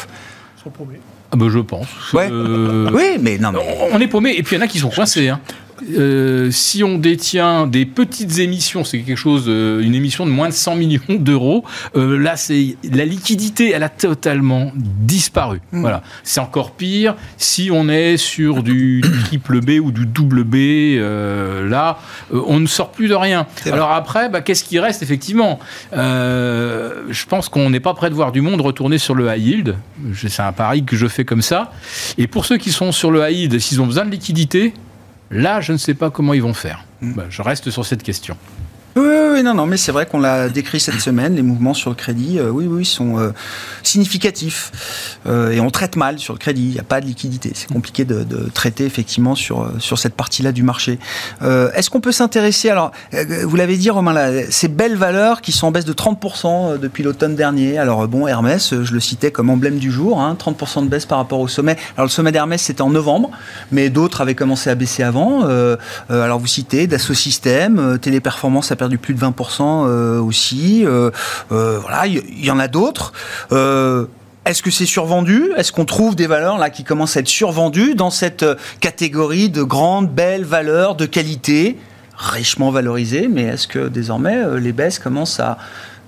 [1.32, 1.88] Ah bah je pense.
[2.14, 2.28] Ouais.
[2.32, 3.52] Euh, oui, mais non.
[3.52, 3.90] Mais...
[3.92, 4.34] On est paumé.
[4.36, 5.30] Et puis il y en a qui sont coincés.
[5.30, 5.40] Hein.
[5.98, 10.50] Euh, si on détient des petites émissions, c'est quelque chose, euh, une émission de moins
[10.50, 11.64] de 100 millions d'euros,
[11.96, 15.62] euh, là, c'est la liquidité, elle a totalement disparu.
[15.72, 15.82] Hmm.
[15.82, 21.00] Voilà, c'est encore pire si on est sur du triple B ou du double B.
[21.70, 22.00] là,
[22.32, 23.48] on ne sort plus de rien.
[23.66, 25.60] Alors après, bah, qu'est-ce qui reste effectivement?
[25.92, 29.76] Je pense qu'on n'est pas prêt de voir du monde retourner sur le high yield.
[30.14, 31.72] C'est un pari que je fais comme ça.
[32.18, 34.74] Et pour ceux qui sont sur le high yield, s'ils ont besoin de liquidité,
[35.32, 36.86] Là, je ne sais pas comment ils vont faire.
[37.02, 38.36] Bah, je reste sur cette question.
[38.96, 41.36] Oui, oui, non, non, mais c'est vrai qu'on l'a décrit cette semaine.
[41.36, 43.32] Les mouvements sur le crédit, euh, oui, oui, sont euh,
[43.84, 45.20] significatifs.
[45.28, 46.64] Euh, et on traite mal sur le crédit.
[46.64, 47.52] Il n'y a pas de liquidité.
[47.54, 50.98] C'est compliqué de, traiter effectivement sur, sur cette partie-là du marché.
[51.42, 52.92] Est-ce qu'on peut s'intéresser Alors,
[53.44, 57.04] vous l'avez dit, Romain, là, ces belles valeurs qui sont en baisse de 30% depuis
[57.04, 57.78] l'automne dernier.
[57.78, 61.18] Alors, bon, Hermès, je le citais comme emblème du jour, hein, 30% de baisse par
[61.18, 61.78] rapport au sommet.
[61.96, 63.30] Alors, le sommet d'Hermès, c'était en novembre,
[63.72, 65.46] mais d'autres avaient commencé à baisser avant.
[66.10, 70.84] alors, vous citez Dassault Systèmes, Téléperformance perdu plus de 20% euh, aussi.
[70.86, 71.12] Euh,
[71.52, 73.14] euh, voilà, il y, en a d'autres.
[74.46, 75.52] Est-ce que c'est survendu?
[75.58, 78.46] Est-ce qu'on trouve des valeurs là qui commencent à être survendues dans cette
[78.80, 81.78] catégorie de grandes, belles valeurs de qualité,
[82.18, 85.60] richement valorisées Mais est-ce que désormais les baisses commencent à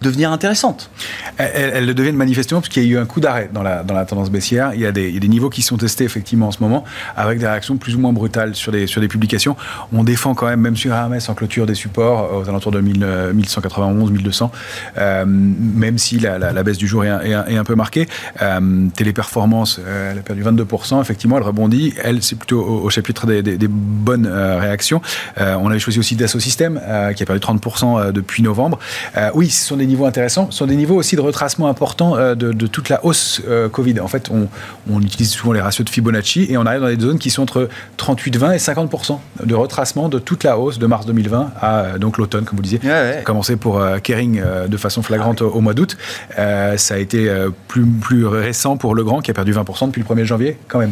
[0.02, 0.90] devenir intéressante.
[1.38, 3.94] Elles, le deviennent manifestement parce qu'il y a eu un coup d'arrêt dans la, dans
[3.94, 4.72] la tendance baissière.
[4.74, 6.84] Il y, a des, des, niveaux qui sont testés effectivement en ce moment
[7.16, 9.56] avec des réactions plus ou moins brutales sur des, sur des publications.
[9.94, 12.82] On défend quand même, même sur AMS en clôture des supports euh, aux alentours de
[12.82, 14.52] 1191, 1200,
[14.98, 18.08] euh, même si la, la, baisse du jour est un, est un, peu marquée.
[18.42, 21.02] Euh, téléperformance, elle a perdu 22%.
[21.02, 21.94] Effectivement, elle rebondit.
[22.04, 25.02] Elle, c'est plutôt au, chapitre des, des, bonnes réactions.
[25.38, 26.82] on avait choisi aussi Dassault Systèmes
[27.16, 28.80] qui a perdu 30% depuis novembre.
[29.34, 32.68] oui, ce sont des niveaux intéressants, sont des niveaux aussi de retracement important euh, de,
[32.68, 34.00] toute la hausse euh, Covid.
[34.00, 34.48] En fait, on,
[35.02, 37.70] utilise souvent les ratios de Fibonacci et on arrive dans des zones qui sont entre
[37.98, 42.18] 38-20 et 50% de retracement de toute la hausse de mars 2020 à euh, donc
[42.18, 42.80] l'automne, comme vous disiez.
[42.82, 45.98] Ça a commencé pour Kering de façon flagrante au, mois d'août.
[46.38, 47.30] ça a été
[47.68, 50.92] plus, plus récent pour Legrand qui a perdu 20% depuis le 1er janvier quand même.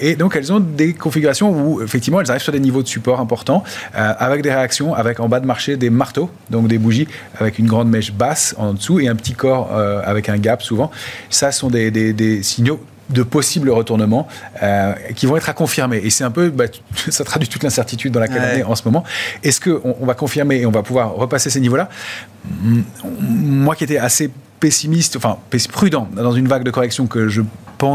[0.00, 3.20] et donc elles ont des configurations où effectivement elles arrivent sur des niveaux de support
[3.20, 7.08] importants avec des réactions, avec en bas de marché des marteaux, donc des bougies
[7.38, 10.62] avec une grande mèche basse en dessous et un petit corps euh, avec un gap
[10.62, 10.90] souvent.
[11.30, 14.26] Ça sont des, des, signaux de possibles retournements
[14.62, 15.98] euh, qui vont être à confirmer.
[15.98, 16.64] Et c'est un peu, bah,
[17.10, 19.04] ça traduit toute l'incertitude dans laquelle on est en ce moment.
[19.42, 21.88] Est-ce qu'on on va confirmer et on va pouvoir repasser ces niveaux-là?
[23.20, 25.38] Moi qui étais assez pessimiste, enfin
[25.72, 27.42] prudent dans une vague de correction que je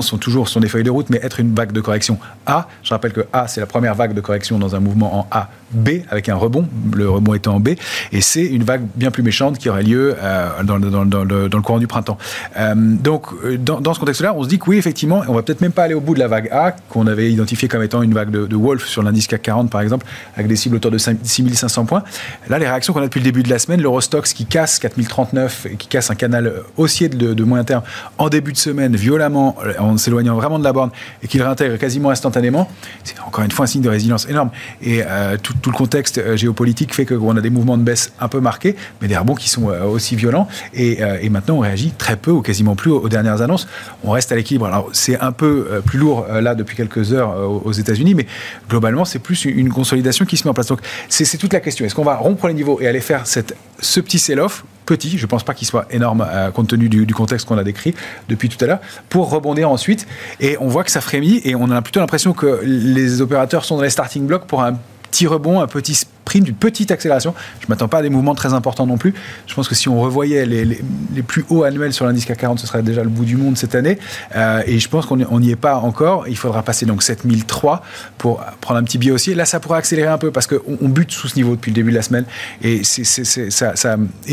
[0.02, 2.68] sont toujours sur des feuilles de route, mais être une vague de correction A.
[2.84, 5.50] Je rappelle que A, c'est la première vague de correction dans un mouvement en A,
[5.72, 7.70] B, avec un rebond, le rebond étant en B,
[8.12, 11.50] et c'est une vague bien plus méchante qui aurait lieu euh, dans, dans, dans, le,
[11.50, 12.18] dans, le, courant du printemps.
[12.58, 15.62] Euh, donc, euh, dans, ce contexte-là, on se dit que oui, effectivement, on va peut-être
[15.62, 18.14] même pas aller au bout de la vague A, qu'on avait identifié comme étant une
[18.14, 21.86] vague de, Wolf sur l'indice CAC 40, par exemple, avec des cibles autour de 6500
[21.86, 22.04] points.
[22.50, 25.68] Là, les réactions qu'on a depuis le début de la semaine, l'Eurostox qui casse 4039
[25.72, 27.84] et qui casse un canal haussier de, de moyen terme
[28.18, 30.92] en début de semaine, violemment, en s'éloignant vraiment de la borne
[31.24, 32.70] et qu'il réintègre quasiment instantanément,
[33.04, 34.50] c'est encore une fois un signe de résilience énorme.
[34.82, 38.28] Et euh, tout, le contexte euh, géopolitique fait qu'on a des mouvements de baisse un
[38.28, 40.48] peu marqués, mais des rebonds qui sont euh, aussi violents.
[40.74, 40.98] Et,
[41.30, 43.68] maintenant, on réagit très peu ou quasiment plus aux, dernières annonces.
[44.04, 44.66] On reste à l'équilibre.
[44.66, 47.36] Alors, c'est un peu plus lourd là depuis quelques heures
[47.66, 48.26] aux États-Unis, mais
[48.70, 50.68] globalement, c'est plus une consolidation qui se met en place.
[50.68, 51.86] Donc, c'est toute la question.
[51.86, 55.24] Est-ce qu'on va rompre les niveaux et aller faire cette, ce petit sell-off petit, je
[55.24, 57.94] ne pense pas qu'il soit énorme euh, compte tenu du, contexte qu'on a décrit
[58.28, 60.08] depuis tout à l'heure, pour rebondir ensuite.
[60.40, 63.78] Et on voit que ça frémit et on a plutôt l'impression que les opérateurs sont
[63.78, 64.78] dans les starting blocks pour un
[65.12, 67.34] petit rebond, un petit sprint, une petite accélération.
[67.60, 69.14] Je ne m'attends pas à des mouvements très importants non plus.
[69.48, 72.60] Je pense que si on revoyait les, les, plus hauts annuels sur l'indice CAC 40,
[72.60, 73.98] ce serait déjà le bout du monde cette année.
[74.36, 76.28] Euh, et je pense qu'on n'y est pas encore.
[76.28, 77.82] Il faudra passer donc 7003
[78.18, 79.34] pour prendre un petit biais aussi.
[79.34, 81.76] Là, ça pourrait accélérer un peu parce qu'on on bute sous ce niveau depuis le
[81.76, 82.26] début de la semaine
[82.62, 82.82] et,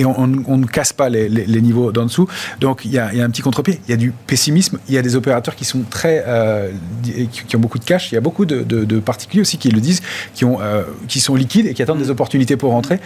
[0.04, 2.28] on, ne casse pas les, les, niveaux d'en dessous.
[2.60, 3.80] Donc il y, a, un petit contre-pied.
[3.86, 4.78] Il y a du pessimisme.
[4.88, 6.70] Il y a des opérateurs qui sont très, euh,
[7.30, 8.10] qui, ont beaucoup de cash.
[8.12, 10.02] Il y a beaucoup de, de, particuliers aussi qui le disent,
[10.34, 13.00] qui, ont, euh, qui sont liquides et qui attendent des opportunités pour rentrer.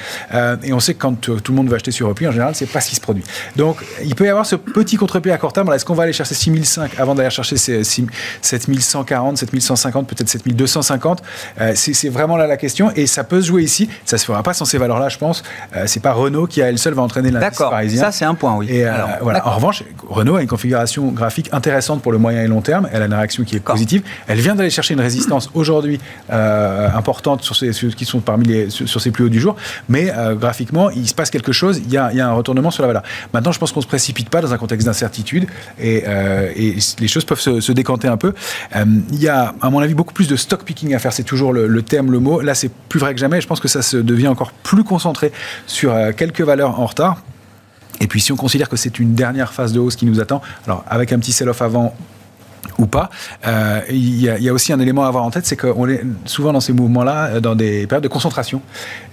[0.63, 2.67] et on sait que quand tout le monde veut acheter sur repli, en général, c'est
[2.67, 3.25] pas ce qui se produit.
[3.57, 5.73] Donc il peut y avoir ce petit contre-pied à court terme.
[5.73, 7.85] Est-ce qu'on va aller chercher 6005 avant d'aller chercher ces
[8.43, 11.23] 7140, 7150, peut-être 7250
[11.61, 13.89] euh, C'est vraiment là la question et ça peut se jouer ici.
[14.05, 15.43] Ça se fera pas sans ces valeurs-là, je pense.
[15.77, 18.03] Euh, c'est pas Renault qui à elle seule va entraîner l'indice parisien.
[18.03, 18.67] Ça c'est un point, oui.
[18.71, 19.47] Et euh, voilà.
[19.47, 22.89] En revanche, Renault a une configuration graphique intéressante pour le moyen et long terme.
[22.93, 24.03] Elle a une réaction qui est positive.
[24.27, 29.01] Elle vient d'aller chercher une résistance aujourd'hui importante sur ces qui sont parmi les sur,
[29.01, 29.57] ces plus hauts du jour,
[29.89, 31.81] mais graphiquement il se passe quelque chose.
[31.85, 33.03] Il y, a, un retournement sur la valeur.
[33.33, 35.47] Maintenant, je pense qu'on se précipite pas dans un contexte d'incertitude
[35.79, 36.05] et,
[36.57, 38.35] et les choses peuvent se, décanter un peu.
[38.77, 41.13] Euh, il y a, à mon avis, beaucoup plus de stock picking à faire.
[41.13, 42.41] C'est toujours le, thème, le mot.
[42.41, 43.41] Là, c'est plus vrai que jamais.
[43.41, 45.33] Je pense que ça se devient encore plus concentré
[45.67, 47.23] sur euh, quelques valeurs en retard.
[48.01, 50.41] Et puis, si on considère que c'est une dernière phase de hausse qui nous attend,
[50.67, 51.95] alors avec un petit sell-off avant
[52.79, 53.11] ou pas.
[53.47, 56.53] Euh, il, y a, aussi un élément à avoir en tête, c'est qu'on est souvent
[56.53, 58.63] dans ces mouvements-là, euh, dans des périodes de concentration.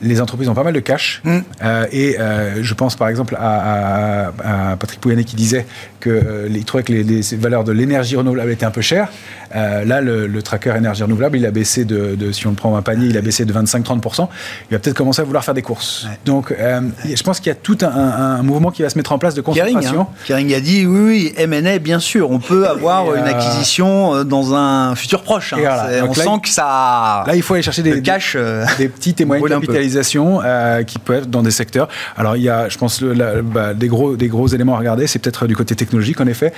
[0.01, 1.21] Les entreprises ont pas mal de cash.
[1.23, 1.39] Mm.
[1.63, 2.17] Euh, et
[2.61, 4.31] je pense par exemple à,
[4.79, 5.65] Patrick Pouyanné qui disait
[6.01, 9.09] qu'il trouvait que les, valeurs de l'énergie renouvelable étaient un peu chères.
[9.55, 13.07] Là, le, tracker énergie renouvelable, il a baissé de, si on le prend un panier,
[13.07, 14.27] il a baissé de 25-30%.
[14.69, 16.07] Il va peut-être commencer à vouloir faire des courses.
[16.25, 19.33] Donc, je pense qu'il y a tout un, mouvement qui va se mettre en place
[19.33, 20.07] de concentration.
[20.25, 20.57] Kering, hein.
[20.57, 24.95] a dit oui, oui, M&A, bien sûr, on peut avoir une acquisition euh, dans un
[24.95, 25.53] futur proche.
[25.53, 26.03] Hein.
[26.07, 27.23] On sent que ça.
[27.25, 30.99] Là, il faut aller chercher des, cash, euh, des, petites et moyennes capitalisations euh, qui
[30.99, 31.87] peuvent être dans des secteurs.
[32.17, 35.07] Alors, il y a, je pense, bah, des, gros, des gros éléments à regarder.
[35.07, 36.53] C'est peut-être du côté technologique, en effet,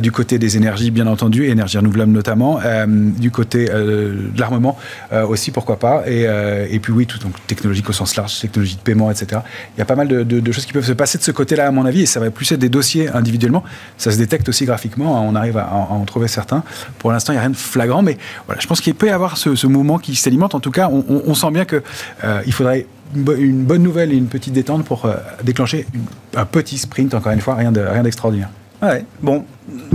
[0.00, 2.41] du côté des énergies, bien entendu, énergie renouvelable notamment,
[3.18, 4.78] du côté de l'armement
[5.28, 6.04] aussi, pourquoi pas.
[6.06, 9.40] Et, puis, oui, tout, donc technologique au sens large, technologie de paiement, etc.
[9.76, 11.70] Il y a pas mal de, choses qui peuvent se passer de ce côté-là, à
[11.70, 13.64] mon avis, et ça va plus être des dossiers individuellement.
[13.96, 15.16] Ça se détecte aussi graphiquement.
[15.16, 15.24] Hein.
[15.24, 16.62] On arrive à, en trouver certains.
[16.98, 19.10] Pour l'instant, il n'y a rien de flagrant, mais voilà, je pense qu'il peut y
[19.10, 20.54] avoir ce, mouvement qui s'alimente.
[20.54, 21.82] En tout cas, on, sent bien qu'il
[22.24, 25.86] euh, faudrait une bonne nouvelle et une petite détente pour euh, déclencher
[26.36, 28.48] un petit sprint, encore une fois, rien d'extraordinaire.
[28.82, 29.04] Ouais.
[29.20, 29.44] Bon,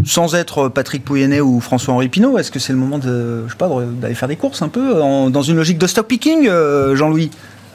[0.05, 3.57] sans être Patrick Pouyennet ou François-Henri Pinault, est-ce que c'est le moment de, je sais
[3.57, 3.69] pas,
[4.01, 7.31] d'aller faire des courses un peu dans une logique de stock picking, euh, Jean-Louis?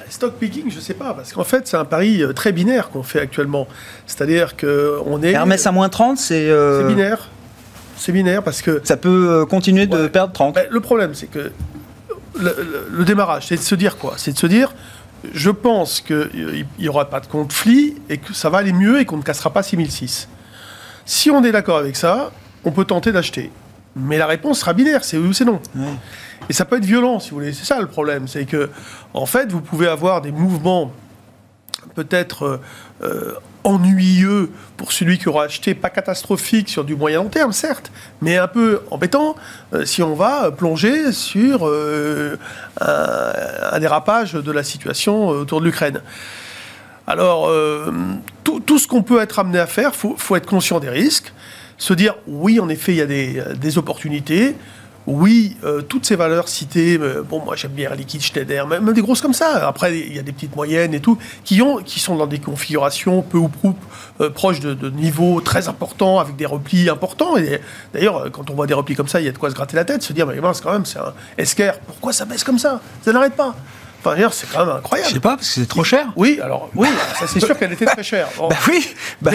[0.09, 3.03] Stock picking, je ne sais pas, parce qu'en fait, c'est un pari très binaire qu'on
[3.03, 3.67] fait actuellement.
[4.07, 5.33] C'est-à-dire qu'on est.
[5.33, 6.49] Hermès à moins 30, c'est.
[6.49, 7.31] C'est binaire
[8.03, 8.81] c'est binaire parce que.
[8.85, 10.59] Ça peut euh, continuer de perdre 30.
[10.69, 11.53] le problème, c'est que
[12.39, 14.15] le, démarrage, c'est de se dire quoi?
[14.17, 14.75] C'est de se dire,
[15.33, 19.05] je pense qu'il n'y aura pas de conflit et que ça va aller mieux et
[19.05, 20.29] qu'on ne cassera pas 6006.
[21.05, 22.33] Si on est d'accord avec ça,
[22.65, 23.51] on peut tenter d'acheter.
[23.97, 25.61] Mais la réponse sera binaire, c'est oui ou c'est non.
[26.49, 27.53] Et ça peut être violent, si vous voulez.
[27.53, 28.27] C'est ça le problème.
[28.27, 28.71] C'est que,
[29.15, 30.93] en fait, vous pouvez avoir des mouvements
[31.95, 32.61] peut-être euh,
[33.03, 33.35] euh,
[33.65, 38.39] ennuyeux pour celui qui aura acheté, pas catastrophique sur du moyen long terme, certes, mais
[38.39, 39.37] un peu embêtant
[39.73, 41.71] euh, si on va plonger sur
[42.81, 46.01] un, dérapage de la situation autour de l'Ukraine.
[47.07, 47.51] Alors,
[48.61, 51.33] tout, ce qu'on peut être amené à faire, il faut, être conscient des risques,
[51.79, 54.55] se dire, oui, en effet, il y a des, des opportunités,
[55.07, 59.01] oui, euh, toutes ces valeurs citées, euh, bon, moi j'aime bien Liquid, Schneider, même, des
[59.01, 59.67] grosses comme ça.
[59.67, 62.39] Après, il y a des petites moyennes et tout, qui, ont, qui sont dans des
[62.39, 63.75] configurations peu ou prou
[64.21, 67.35] euh, proches de, niveaux très importants, avec des replis importants.
[67.93, 69.75] D'ailleurs, quand on voit des replis comme ça, il y a de quoi se gratter
[69.75, 72.59] la tête, se dire, mais mince, quand même, c'est un esquerre, pourquoi ça baisse comme
[72.59, 72.81] ça?
[73.05, 73.57] Ça n'arrête pas.
[74.05, 75.09] Enfin, c'est quand même incroyable.
[75.09, 76.09] Je sais pas, parce que c'est trop cher.
[76.17, 76.89] Oui, alors, oui,
[77.19, 78.29] ça c'est sûr qu'elle était très chère.
[78.39, 78.89] bah oui.
[79.21, 79.31] Bah,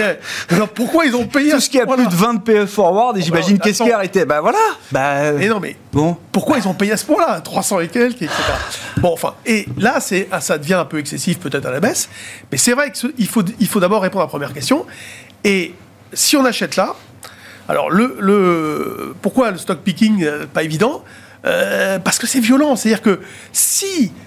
[0.49, 3.21] alors pourquoi ils ont payé Tout ce qui a plus de 20 PE forward, et
[3.21, 4.57] j'imagine qu'est-ce qui a arrêté Bah voilà.
[4.91, 5.31] Bah.
[5.33, 6.17] Mais non, mais bon.
[6.31, 8.35] pourquoi ils ont payé à ce point-là 300 et quelques, etc.
[8.97, 12.09] Bon, enfin, et là, c'est, ah, ça devient un peu excessif peut-être à la baisse,
[12.51, 14.85] mais c'est vrai qu'il faut, il faut d'abord répondre à la première question.
[15.43, 15.73] Et
[16.13, 16.95] si on achète là,
[17.69, 21.03] alors le, le pourquoi le stock picking, euh, pas évident?
[21.45, 22.75] Euh, Parce que c'est violent.
[22.75, 23.19] C'est-à-dire que
[23.53, 24.26] si euh,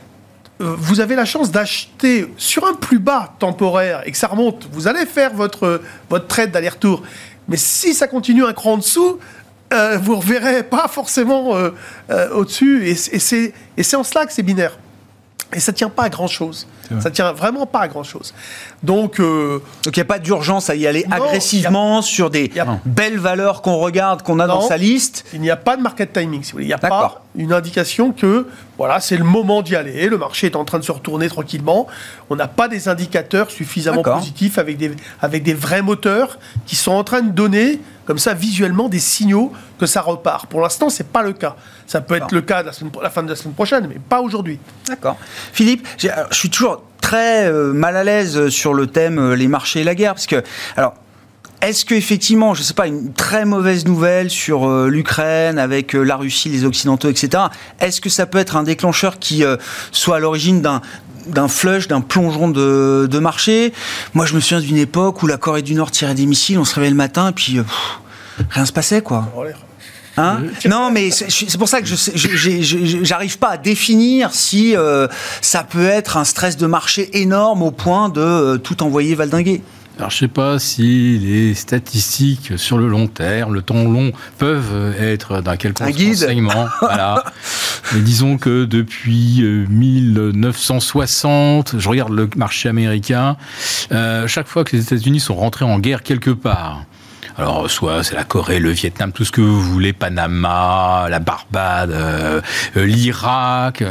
[0.61, 4.87] vous avez la chance d'acheter sur un plus bas temporaire et que ça remonte, vous
[4.88, 7.03] allez faire votre, votre trade d'aller-retour.
[7.49, 9.18] Mais si ça continue un cran en dessous,
[9.73, 11.70] euh, vous ne reverrez pas forcément euh,
[12.33, 12.87] au-dessus.
[12.88, 14.79] Et, et c'est en cela que c'est binaire.
[15.53, 16.66] Et ça ne tient pas à grand-chose.
[17.01, 18.35] Ça tient vraiment pas à grand-chose.
[18.82, 22.50] Donc, Donc il n'y a pas d'urgence à y aller agressivement sur des
[22.84, 25.24] belles valeurs qu'on regarde, qu'on a dans sa liste.
[25.32, 26.64] Il n'y a pas de market timing, si vous voulez.
[26.64, 28.46] Il n'y a pas une indication que
[28.78, 30.08] Voilà, c'est le moment d'y aller.
[30.08, 31.86] Le marché est en train de se retourner tranquillement.
[32.30, 36.92] On n'a pas des indicateurs suffisamment positifs avec des, avec des vrais moteurs qui sont
[36.92, 40.46] en train de donner, comme ça, visuellement, des signaux que ça repart.
[40.46, 41.56] Pour l'instant, ce n'est pas le cas.
[41.86, 44.58] Ça peut être le cas la, la, fin de la semaine prochaine, mais pas aujourd'hui.
[44.86, 45.16] D'accord.
[45.52, 49.81] Philippe, je suis toujours très euh, mal à l'aise sur le thème euh, les marchés
[49.81, 50.44] et la guerre, parce que,
[50.77, 50.94] alors,
[51.61, 55.96] est-ce que effectivement, je ne sais pas, une très mauvaise nouvelle sur euh, l'Ukraine avec
[55.96, 57.42] euh, la Russie, les Occidentaux, etc.
[57.81, 59.57] Est-ce que ça peut être un déclencheur qui euh,
[59.90, 60.83] soit à l'origine d'un
[61.27, 63.73] d'un flush, d'un plongeon de, de, marché?
[64.14, 66.64] Moi, je me souviens d'une époque où la Corée du Nord tirait des missiles, on
[66.64, 67.61] se réveillait le matin et puis
[68.51, 69.29] rien se passait, quoi.
[70.16, 74.75] Hein non, mais c'est pour ça que je j'arrive pas à définir si
[75.40, 79.62] ça peut être un stress de marché énorme au point de tout envoyer valdinguer.
[80.01, 84.12] Alors, je ne sais pas si les statistiques sur le long terme, le temps long,
[84.38, 86.68] peuvent être d'un quelconque enseignement.
[86.81, 87.23] voilà.
[87.92, 93.37] Mais disons que depuis 1960, euh, je regarde le marché américain,
[93.92, 96.87] euh, chaque fois que les États-Unis sont rentrés en guerre quelque part,
[97.37, 101.90] alors, soit c'est la Corée, le Vietnam, tout ce que vous voulez, Panama, la Barbade,
[101.90, 102.40] euh,
[102.76, 103.85] l'Irak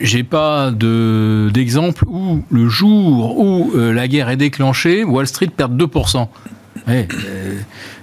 [0.00, 5.80] j'ai pas d'exemple où le jour où euh, la guerre est déclenchée, Wall Street perd
[5.80, 6.28] 2%.
[6.88, 7.04] Euh,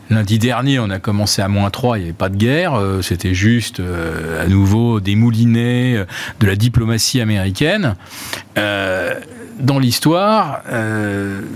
[0.09, 3.01] lundi dernier, on a commencé à moins 3, il n'y avait pas de guerre, euh,
[3.01, 6.05] c'était juste à nouveau des moulinets
[6.39, 7.95] de la diplomatie américaine.
[9.61, 10.61] Dans l'histoire,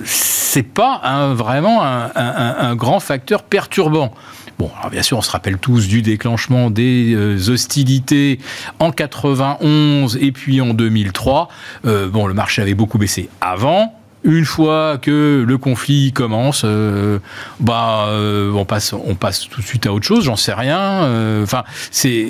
[0.03, 4.13] c'est pas vraiment un, grand facteur perturbant.
[4.57, 8.39] Bon, alors bien sûr, on se rappelle tous du déclenchement des euh, hostilités
[8.79, 11.49] en 91 et puis en 2003.
[11.85, 13.93] Euh, bon, le marché avait beaucoup baissé avant.
[14.25, 17.19] Une fois que le conflit commence, euh,
[17.59, 20.25] bah, on passe, on passe tout de suite à autre chose.
[20.25, 21.41] J'en sais rien.
[21.43, 22.27] Enfin, c'est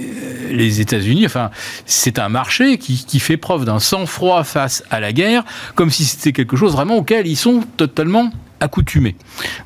[0.51, 1.25] les États-Unis.
[1.25, 1.49] Enfin,
[1.86, 5.43] c'est un marché qui, qui fait preuve d'un sang-froid face à la guerre,
[5.75, 9.15] comme si c'était quelque chose vraiment auquel ils sont totalement accoutumé.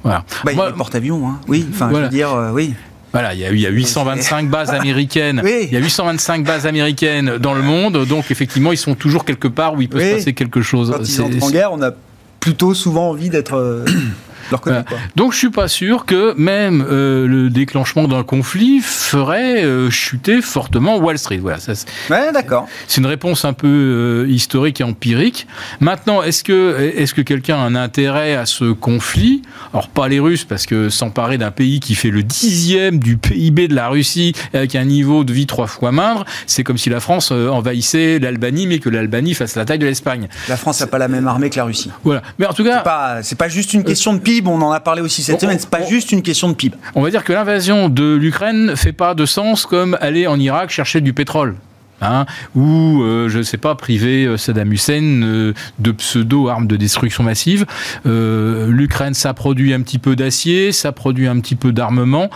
[0.04, 0.24] Voilà.
[0.44, 1.40] Bah, il y a porte-avions, hein.
[1.48, 1.66] oui.
[1.72, 2.74] Enfin, je veux dire, euh, oui.
[3.12, 5.42] Voilà, il y, a, il y a 825 bases américaines.
[5.46, 9.48] Il y a 825 bases américaines dans le monde, donc effectivement, ils sont toujours quelque
[9.48, 10.92] part où il peut se passer quelque chose.
[10.96, 11.92] Quand ils entrent en guerre, on a
[12.40, 13.86] plutôt souvent envie d'être
[15.16, 20.42] donc je suis pas sûr que même euh, le déclenchement d'un conflit ferait euh, chuter
[20.42, 21.38] fortement Wall Street.
[21.38, 21.74] Voilà, ça,
[22.10, 22.68] ouais, d'accord.
[22.88, 25.48] C'est une réponse un peu euh, historique et empirique.
[25.80, 29.42] Maintenant, est-ce que est-ce que quelqu'un a un intérêt à ce conflit?
[29.74, 33.68] Alors pas les Russes, parce que s'emparer d'un pays qui fait le dixième du PIB
[33.68, 37.00] de la Russie avec un niveau de vie trois fois moindre, c'est comme si la
[37.00, 40.28] France envahissait l'Albanie, mais que l'Albanie fasse la taille de l'Espagne.
[40.48, 41.92] La France n'a pas la même armée que la Russie.
[42.04, 42.22] Voilà.
[42.38, 42.78] Mais en tout cas,
[43.24, 45.60] c'est pas, pas juste une question de PIB on en a parlé aussi cette semaine,
[45.60, 46.76] c'est pas juste une question de PIB.
[46.96, 50.70] On va dire que l'invasion de l'Ukraine fait pas de sens comme aller en Irak
[50.70, 51.56] chercher du pétrole.
[52.02, 56.68] Hein, ou euh, je ne sais pas priver euh, Saddam Hussein euh, de pseudo armes
[56.68, 57.66] de destruction massive.
[58.06, 62.30] L'Ukraine, ça produit un petit peu d'acier, ça produit un petit peu d'armement.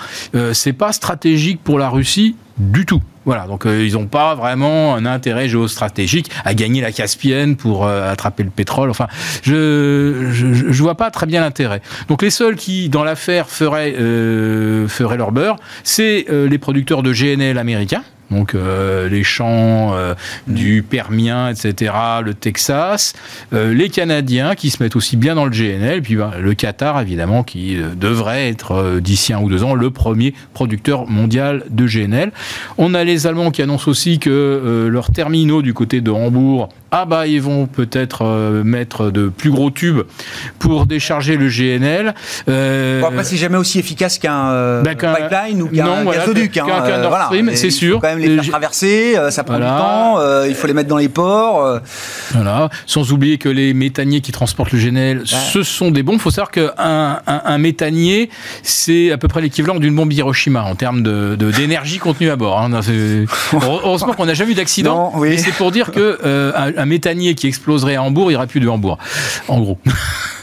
[0.53, 3.01] c'est pas stratégique pour la Russie du tout.
[3.25, 7.85] Voilà, donc euh, ils n'ont pas vraiment un intérêt géostratégique à gagner la Caspienne pour
[7.85, 8.89] euh, attraper le pétrole.
[8.89, 9.07] Enfin,
[9.43, 11.81] je, je, je vois pas très bien l'intérêt.
[12.09, 17.13] Donc les seuls qui, dans l'affaire, feraient, euh, feraient leur beurre, c'est les producteurs de
[17.13, 20.15] GNL américains donc euh, les champs euh,
[20.47, 23.13] du Permien, etc., le Texas,
[23.53, 26.99] euh, les Canadiens qui se mettent aussi bien dans le GNL, puis ben, le Qatar
[27.01, 32.31] évidemment qui devrait être d'ici un ou deux ans le premier producteur mondial de GNL.
[32.77, 37.05] On a les Allemands qui annoncent aussi que leurs terminaux du côté de Hambourg ah
[37.05, 38.23] bah ils vont peut-être
[38.63, 40.01] mettre de plus gros tubes
[40.59, 42.13] pour décharger le GNL.
[42.47, 46.57] Euh, bon, après c'est jamais aussi efficace qu'un ben, pipeline ou qu'un gazoduc.
[46.57, 50.45] Hein, qu'un Nord Stream, c'est sûr les faire traverser, euh, ça prend du temps, euh,
[50.47, 51.65] il faut les mettre dans les ports.
[51.65, 51.79] Euh.
[52.31, 52.69] Voilà.
[52.85, 56.15] Sans oublier que les méthaniers qui transportent le GNL, ce sont des bombes.
[56.15, 58.29] Il faut savoir qu'un un, un, méthanier,
[58.61, 62.35] c'est à peu près l'équivalent d'une bombe Hiroshima en termes d'énergie de, d'énergie contenue à
[62.35, 62.59] bord.
[62.59, 62.71] Hein.
[63.53, 65.11] Heureusement qu'on n'a jamais eu d'accident.
[65.15, 65.37] Oui.
[65.37, 66.19] c'est pour dire que
[66.55, 68.97] un, méthanier qui exploserait à Hambourg, il n'y aura plus de Hambourg.
[69.47, 69.77] En gros.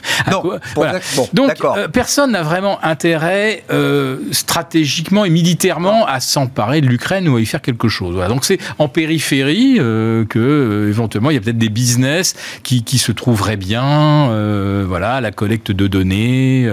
[1.33, 7.37] Donc, euh, personne n'a vraiment intérêt euh, stratégiquement et militairement à s'emparer de l'Ukraine ou
[7.37, 8.17] à y faire quelque chose.
[8.29, 12.99] Donc, c'est en périphérie euh, que, éventuellement, il y a peut-être des business qui, qui,
[12.99, 14.29] se trouveraient bien.
[14.87, 16.69] voilà, la collecte de données,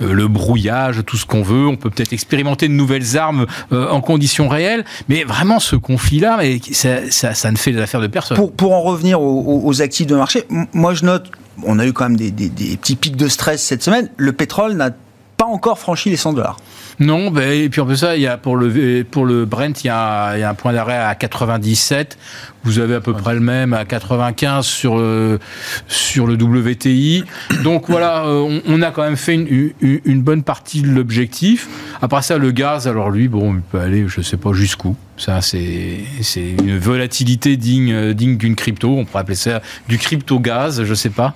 [0.00, 1.66] le brouillage, tout ce qu'on veut.
[1.66, 4.84] On peut peut-être expérimenter de nouvelles armes en conditions réelles.
[5.08, 6.40] Mais vraiment, ce conflit-là,
[6.72, 8.36] ça, ça, ça, ne fait l'affaire de personne.
[8.36, 11.30] Pour, pour en revenir aux, aux actifs de marché, moi, je note
[11.64, 14.10] on a eu quand même des, petits pics de stress cette semaine.
[14.16, 14.90] Le pétrole n'a
[15.36, 16.58] pas encore franchi les 100 dollars.
[17.00, 19.84] Non, ben, et puis en plus ça, il y a pour le pour le Brent,
[19.84, 22.18] il y a, il y a un point d'arrêt à 97.
[22.64, 25.38] Vous avez à peu près le même à 95 sur euh,
[25.86, 27.24] sur le WTI.
[27.62, 31.68] Donc voilà, euh, on, a quand même fait une, une, bonne partie de l'objectif.
[32.02, 34.96] Après ça, le gaz, alors lui, bon, il peut aller, je sais pas jusqu'où.
[35.16, 38.96] Ça, c'est c'est une volatilité digne digne d'une crypto.
[38.98, 41.34] On pourrait appeler ça du crypto gaz, je sais pas.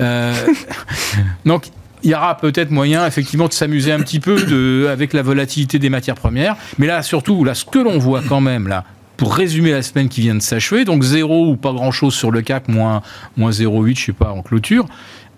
[0.00, 0.34] Euh,
[1.44, 1.66] donc
[2.06, 5.80] il y aura peut-être moyen effectivement de s'amuser un petit peu de, avec la volatilité
[5.80, 6.56] des matières premières.
[6.78, 8.84] Mais là, surtout, là, ce que l'on voit quand même, là,
[9.16, 12.42] pour résumer la semaine qui vient de s'achever, donc zéro ou pas grand-chose sur le
[12.42, 13.02] CAC, moins,
[13.36, 14.86] moins 0,8, je sais pas, en clôture.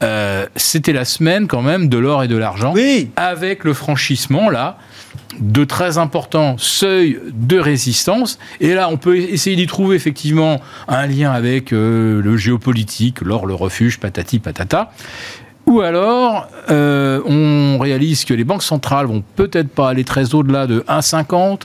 [0.02, 3.10] Euh, c'était la semaine quand même de l'or et de l'argent, oui.
[3.16, 4.78] avec le franchissement là
[5.40, 8.38] de très importants seuils de résistance.
[8.60, 13.46] Et là, on peut essayer d'y trouver effectivement un lien avec euh, le géopolitique, l'or,
[13.46, 14.92] le refuge, patati patata.
[15.68, 20.66] Ou alors, euh, on réalise que les banques centrales vont peut-être pas aller très au-delà
[20.66, 21.60] de 1,50,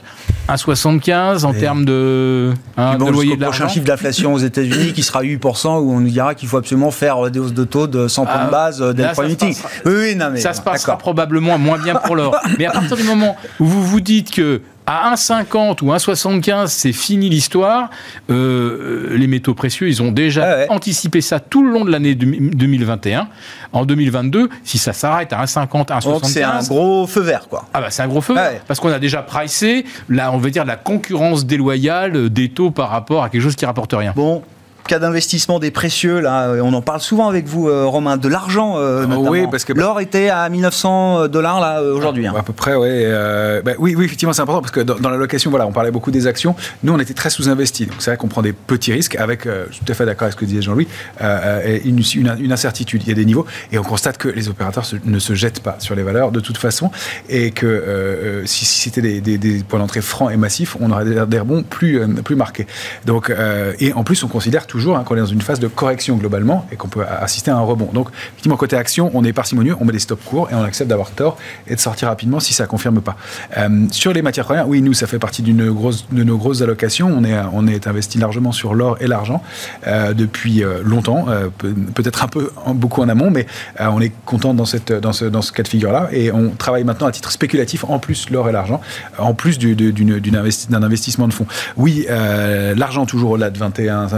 [0.46, 5.22] 1,75 en termes de, hein, de loyer de prochain chiffre d'inflation aux États-Unis qui sera
[5.22, 8.26] 8%, où on nous dira qu'il faut absolument faire des hausses de taux de 100
[8.26, 9.56] points de ah, base euh, dès le premier meeting.
[9.86, 12.36] Oui, non, mais, ça se passera probablement moins bien pour l'or.
[12.58, 16.92] mais à partir du moment où vous vous dites que à 1,50 ou 1,75, c'est
[16.92, 17.90] fini l'histoire.
[18.30, 22.14] Euh, les métaux précieux, ils ont déjà ah anticipé ça tout le long de l'année
[22.14, 23.28] 2021.
[23.72, 26.24] En 2022, si ça s'arrête à 1,50, 1,75...
[26.24, 27.66] C'est un gros feu vert, quoi.
[27.72, 30.50] Ah bah c'est un gros feu vert, parce qu'on a déjà pricé, là, on veut
[30.50, 34.12] dire, la concurrence déloyale des taux par rapport à quelque chose qui rapporte rien.
[34.14, 34.42] Bon,
[34.86, 38.74] cas d'investissement des précieux, là, on en parle souvent avec vous, euh, Romain, de l'argent
[38.76, 42.26] euh, ah Oui, parce que l'or était à 1900 dollars là aujourd'hui.
[42.26, 42.34] Hein.
[42.36, 43.04] À peu près, ouais.
[43.04, 45.90] Euh, bah, oui, oui, effectivement, c'est important parce que dans, la location, voilà, on parlait
[45.90, 46.54] beaucoup des actions.
[46.82, 49.72] Nous, on était très sous-investis, donc c'est vrai qu'on prend des petits risques avec, je
[49.72, 50.88] suis tout à fait d'accord avec ce que disait Jean-Louis,
[51.20, 53.02] une, une, incertitude.
[53.04, 55.76] Il y a des niveaux et on constate que les opérateurs ne se jettent pas
[55.78, 56.90] sur les valeurs de toute façon
[57.28, 61.62] et que si, c'était des, des, points d'entrée francs et massifs, on aurait des, rebonds
[61.62, 62.66] plus plus marqués.
[63.06, 63.32] Donc
[63.80, 66.66] et en plus, on considère toujours hein, qu'on est dans une phase de correction globalement
[66.72, 67.90] et qu'on peut assister à un rebond.
[67.92, 70.90] Donc, effectivement, côté action, on est parcimonieux, on met des stops courts et on accepte
[70.90, 71.36] d'avoir tort
[71.68, 73.14] et de sortir rapidement si ça ne confirme pas.
[73.56, 77.08] Euh, sur les matières premières, oui, nous, ça fait partie de nos grosses allocations.
[77.52, 79.42] On est, investi largement sur l'or et l'argent
[79.86, 81.26] euh, depuis euh, longtemps,
[81.58, 83.46] peut-être un peu beaucoup en amont, mais
[83.78, 87.84] on est content dans, ce, cas de figure-là et on travaille maintenant à titre spéculatif
[87.84, 88.80] en plus l'or et l'argent,
[89.18, 91.46] en plus d'un investissement de fonds.
[91.76, 94.08] Oui, l'argent toujours au-delà de 21,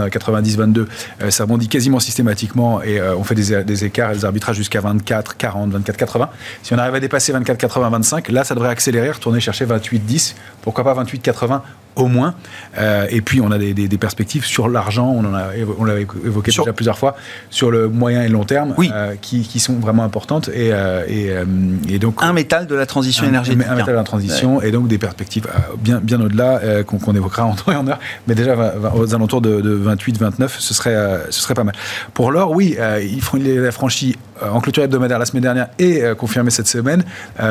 [0.47, 0.87] 90 22
[1.21, 4.81] euh, ça rebondit quasiment systématiquement et euh, on fait des, écarts et des arbitrages jusqu'à
[4.81, 6.29] 24, 40, 24, 80.
[6.63, 9.99] Si on arrive à dépasser 24, 80, 25, là, ça devrait accélérer, retourner chercher 28,
[9.99, 10.35] 10.
[10.61, 11.63] Pourquoi pas 28, 80
[11.97, 12.35] au moins.
[12.77, 15.47] Euh, et puis on a des, perspectives sur l'argent, on en a
[15.79, 17.15] on l'avait évoqué déjà plusieurs fois,
[17.49, 18.75] sur le moyen et long terme,
[19.21, 20.49] qui, sont vraiment importantes.
[20.53, 20.71] Et,
[21.09, 23.63] et, donc un métal de la transition énergétique.
[23.67, 25.47] Un métal de la transition et donc des perspectives
[25.79, 28.55] bien bien au-delà qu'on évoquera en temps et en heure, mais déjà
[28.95, 31.75] aux alentours de, de 28, 29 ce serait, euh, ce serait pas mal.
[32.13, 36.01] Pour l'or, oui, euh, il a franchi euh, en clôture hebdomadaire la semaine dernière et
[36.17, 37.03] confirmé cette semaine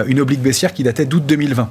[0.06, 1.68] une oblique baissière qui datait d'août 2020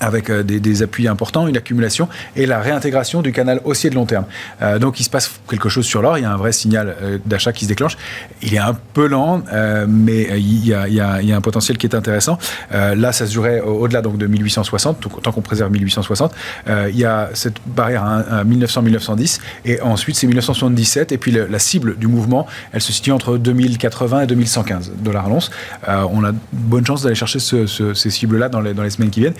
[0.00, 4.06] avec euh, des, appuis importants, une accumulation et la réintégration du canal haussier de long
[4.06, 4.24] terme.
[4.62, 6.96] Euh, donc il se passe quelque chose sur l'or, il y a un vrai signal
[7.02, 7.96] euh, d'achat qui se déclenche.
[8.42, 9.42] Il est un peu lent,
[9.88, 12.38] mais il y, a, il, y a, il y, a, un potentiel qui est intéressant.
[12.70, 16.32] là, ça se jouerait au-delà donc de 1860, tant qu'on préserve 1860.
[16.68, 21.98] il y a cette barrière à, 1900-1910 et ensuite c'est 1977 et puis la cible
[21.98, 25.50] du mouvement, elle se situe entre 2080 et 2115 dollars l'once.
[25.86, 29.34] on a bonne chance d'aller chercher ces cibles-là dans les, dans les semaines qui viennent.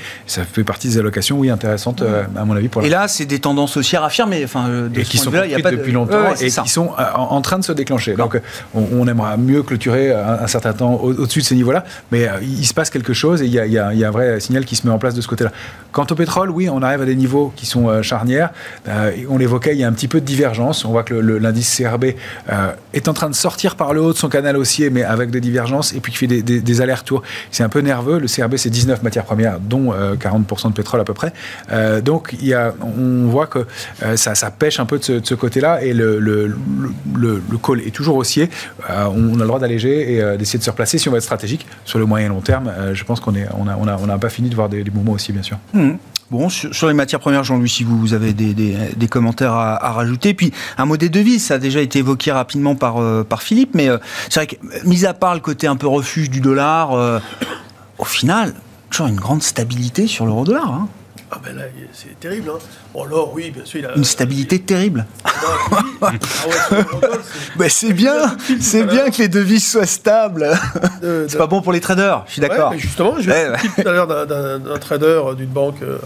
[0.50, 2.68] Fait partie des allocations, oui, intéressantes, euh, à mon avis.
[2.68, 4.42] Pour et là, c'est des tendances haussières affirmées.
[4.44, 6.90] Enfin, euh, de et qui sont il y a pas depuis longtemps et qui sont
[6.98, 8.14] euh, en, train de se déclencher.
[8.14, 8.38] Donc,
[8.74, 12.74] on, on, aimerait mieux clôturer un, certain temps au-dessus de ces niveaux-là, mais il se
[12.74, 14.92] passe quelque chose et il y, y y, a, un vrai signal qui se met
[14.92, 15.52] en place de ce côté-là.
[15.92, 18.50] Quant au pétrole, oui, on arrive à des niveaux qui sont charnières.
[19.28, 20.84] on l'évoquait, il y a un petit peu de divergence.
[20.84, 22.06] On voit que l'indice CRB
[22.92, 25.40] est en train de sortir par le haut de son canal haussier, mais avec des
[25.40, 27.22] divergences, et puis qui fait des, des, des allers-retours.
[27.50, 28.18] C'est un peu nerveux.
[28.18, 31.32] Le CRB, c'est 19 matières premières, dont 40 de pétrole à peu près.
[31.72, 33.66] Euh, donc il y a, on voit que
[34.02, 36.54] euh, ça, pêche un peu de ce, côté-là et le, le,
[37.16, 38.50] le, call est toujours haussier.
[38.88, 41.24] Euh, on a le droit d'alléger et d'essayer de se replacer si on va être
[41.24, 42.72] stratégique sur le moyen et long terme.
[42.92, 45.12] je pense qu'on est, on on a, on a, pas fini de voir des, mouvements
[45.12, 45.58] aussi, bien sûr.
[45.72, 45.92] Mmh.
[46.30, 50.34] Bon, sur, les matières premières, Jean-Louis, si vous, avez des, des, commentaires à, rajouter.
[50.34, 53.88] Puis, un mot des devises, ça a déjà été évoqué rapidement par, par Philippe, mais
[54.28, 57.20] c'est vrai que, mis à part le côté un peu refuge du dollar,
[57.98, 58.54] au final,
[58.90, 60.68] toujours une grande stabilité sur l'euro-dollar.
[60.68, 60.88] Hein.
[61.32, 61.62] Ah ben là,
[61.92, 62.50] c'est terrible.
[62.50, 62.58] Hein.
[62.92, 63.94] Bon, l'or, oui, bien sûr, il a...
[63.94, 65.06] Une stabilité terrible.
[65.24, 66.12] Ah
[67.56, 70.50] ben, c'est bien, c'est bien que les devises soient stables.
[71.28, 72.72] c'est pas bon pour les traders, je suis d'accord.
[72.76, 75.98] justement, je ouais, tout à l'heure d'un trader d'une banque euh,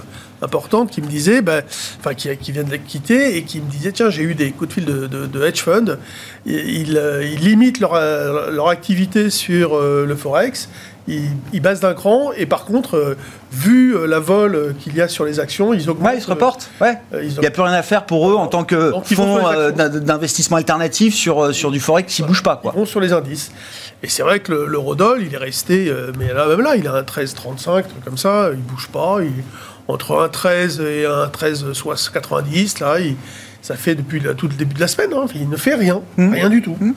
[0.42, 1.62] importante qui me disait, ben,
[2.00, 4.68] enfin, qui, qui, vient de quitter et qui me disait, tiens, j'ai eu des coups
[4.68, 5.98] de fil de, hedge fund.
[6.44, 10.68] Ils, euh, ils, limitent leur, euh, leur activité sur le forex
[11.06, 13.16] ils, baissent d'un cran et par contre, euh,
[13.52, 16.12] vu euh, la vol qu'il y a sur les actions, ils augmentent.
[16.12, 16.70] Ouais, ils se reportent.
[16.80, 16.98] Ouais.
[17.12, 19.40] Euh, il n'y a plus rien à faire pour eux en tant que fonds
[19.74, 22.56] d'investissement alternatif sur, sur du forex qui ne bouge pas.
[22.56, 22.72] Quoi.
[22.74, 23.52] Ils vont sur les indices.
[24.02, 26.92] Et c'est vrai que le, Rodol, il est resté, mais là même là, il a
[26.92, 29.18] un 13,35, comme ça, il bouge pas.
[29.22, 29.32] Il,
[29.88, 33.16] entre un 13 et un 13,90, là, il,
[33.60, 36.32] ça fait depuis tout le début de la semaine, hein, il ne fait rien, mmh.
[36.32, 36.76] rien du tout.
[36.80, 36.92] Mmh.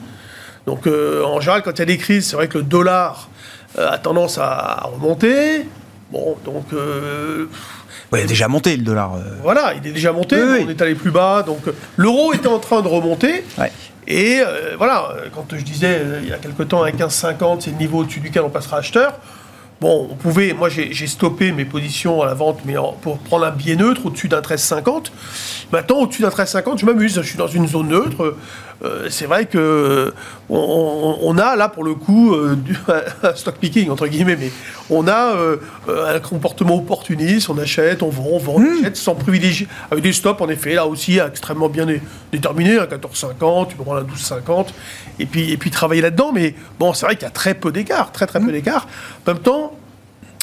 [0.66, 3.37] Donc en général, quand il y a des crises, c'est vrai que le dollar euh,
[3.76, 5.66] a tendance à, remonter.
[6.10, 6.66] Bon, donc.
[6.72, 7.46] Euh,
[8.12, 9.16] il est déjà monté le dollar.
[9.16, 9.20] Euh.
[9.42, 11.42] Voilà, il est déjà monté, on est allé plus bas.
[11.42, 11.60] Donc
[11.96, 13.44] l'euro était en train de remonter.
[14.06, 14.40] Et
[14.78, 18.20] voilà, quand je disais il y a quelque temps, un 15,50, c'est le niveau au-dessus
[18.20, 19.18] duquel on passera acheteur.
[19.80, 23.52] Bon, on pouvait, moi j'ai stoppé mes positions à la vente, mais pour prendre un
[23.52, 25.12] billet neutre au-dessus d'un 13,50.
[25.70, 28.34] Maintenant, au-dessus d'un 13,50, je m'amuse, je suis dans une zone neutre.
[28.84, 30.14] Euh, c'est vrai que
[30.48, 32.78] on, a là pour le coup euh, du,
[33.22, 34.52] un stock picking entre guillemets, mais
[34.88, 35.56] on a euh,
[35.88, 38.78] un comportement opportuniste, on achète, on vend, on vend, on hmm.
[38.80, 41.86] achète sans privilégier, avec des stops en effet là aussi extrêmement bien
[42.30, 44.68] déterminés, un 14,50, tu peux prendre un 12,50,
[45.18, 47.72] et puis, et puis travailler là-dedans, mais bon c'est vrai qu'il y a très peu
[47.72, 48.52] d'écart, très très peu hmm.
[48.52, 48.86] d'écart.
[49.26, 49.67] En même temps,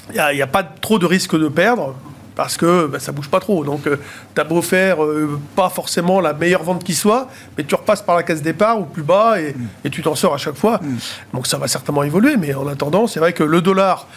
[0.10, 1.96] il n'y a, a, pas trop de risque de perdre
[2.36, 3.64] parce que ben, ça bouge pas trop.
[3.64, 3.98] Donc, euh,
[4.34, 7.28] tu as beau faire euh, pas forcément la meilleure vente qui soit,
[7.58, 9.90] mais tu repasses par la case départ ou plus bas et, mm.
[9.90, 10.80] tu t'en sors à chaque fois.
[10.82, 10.98] Mm.
[11.34, 14.08] Donc, ça va certainement évoluer, mais en attendant, c'est vrai que le dollar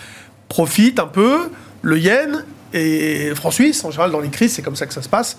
[0.48, 1.50] profite un peu,
[1.82, 4.94] le yen et le franc suisse, en général, dans les crises, c'est comme ça que
[4.94, 5.38] ça se passe.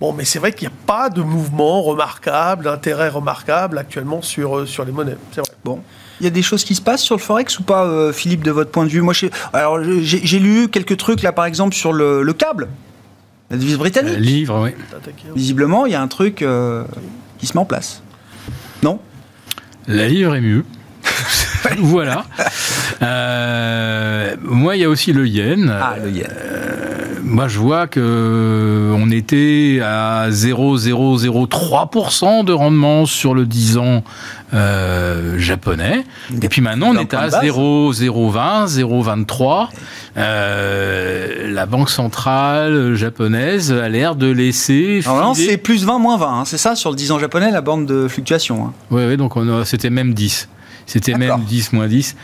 [0.00, 4.58] Bon, mais c'est vrai qu'il n'y a pas de mouvement remarquable, d'intérêt remarquable actuellement sur,
[4.58, 5.16] euh, sur les monnaies.
[5.32, 5.50] C'est vrai.
[5.64, 5.80] Bon.
[6.20, 8.42] Il y a des choses qui se passent sur le forex ou pas, euh, Philippe,
[8.42, 9.02] de votre point de vue?
[9.02, 9.14] Moi,
[9.52, 12.68] alors j'ai lu quelques trucs là, par exemple, sur le, câble,
[13.50, 14.14] la devise britannique.
[14.14, 14.70] Le livre, oui.
[15.34, 16.84] Visiblement, il y a un truc euh,
[17.38, 18.02] qui se met en place.
[18.82, 18.98] Non?
[19.86, 20.64] La livre est mieux.
[21.78, 22.24] voilà.
[23.02, 25.70] Euh, moi, il y a aussi le yen.
[25.70, 26.28] Ah, le yen.
[27.24, 34.04] moi, je vois que on était à 0,003% de rendement sur le 10 ans
[34.54, 36.04] euh, japonais.
[36.40, 39.68] Et puis maintenant, on est à 0,020, 0,23.
[40.16, 45.00] Euh, la banque centrale japonaise a l'air de laisser.
[45.06, 46.26] Alors c'est plus 20, moins 20.
[46.26, 46.44] Hein.
[46.44, 48.72] c'est ça, sur le 10 ans japonais, la bande de fluctuation.
[48.90, 49.06] Oui, hein.
[49.08, 50.48] oui, donc c'était même 10.
[50.86, 52.16] C'était même 10 moins 10.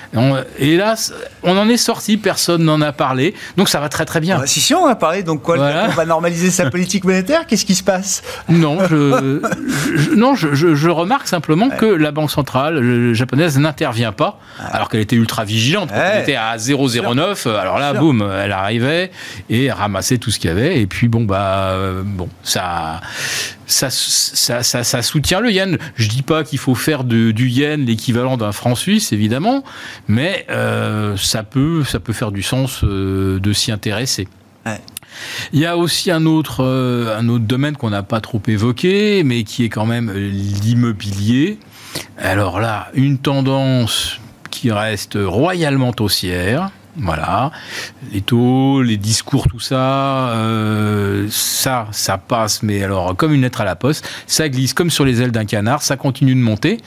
[0.59, 0.95] Et là,
[1.43, 3.35] on en est sorti, personne n'en a parlé.
[3.57, 4.47] Donc ça va très très bien.
[4.47, 5.23] si, si, on a parlé.
[5.23, 7.47] Donc quoi On va normaliser sa politique monétaire?
[7.47, 8.23] Qu'est-ce qui se passe?
[8.49, 14.39] Non, je, non je, remarque simplement que la Banque centrale japonaise n'intervient pas,
[14.71, 15.91] alors qu'elle était ultra vigilante.
[15.93, 19.11] elle était à 0,09, alors là, boum, elle arrivait
[19.51, 20.81] et ramassait tout ce qu'il y avait.
[20.81, 23.01] Et puis bon, bah, euh, bon, ça
[23.73, 25.79] ça, ça, soutient le yen.
[25.97, 29.65] Je dis pas qu'il faut faire du yen l'équivalent d'un franc suisse, évidemment,
[30.09, 34.29] mais euh, ça, peut, ça peut faire du sens euh, de s'y intéresser.
[35.53, 39.25] Il y a aussi un autre, euh, un autre domaine qu'on n'a pas trop évoqué,
[39.25, 41.59] mais qui est quand même l'immobilier.
[42.17, 44.21] Alors là, une tendance
[44.51, 46.71] qui reste royalement haussière.
[46.97, 47.51] Voilà,
[48.13, 53.63] les taux, les discours, tout ça, euh, ça, ça passe, mais alors comme une lettre
[53.63, 56.81] à la poste, ça glisse comme sur les ailes d'un canard, ça continue de monter,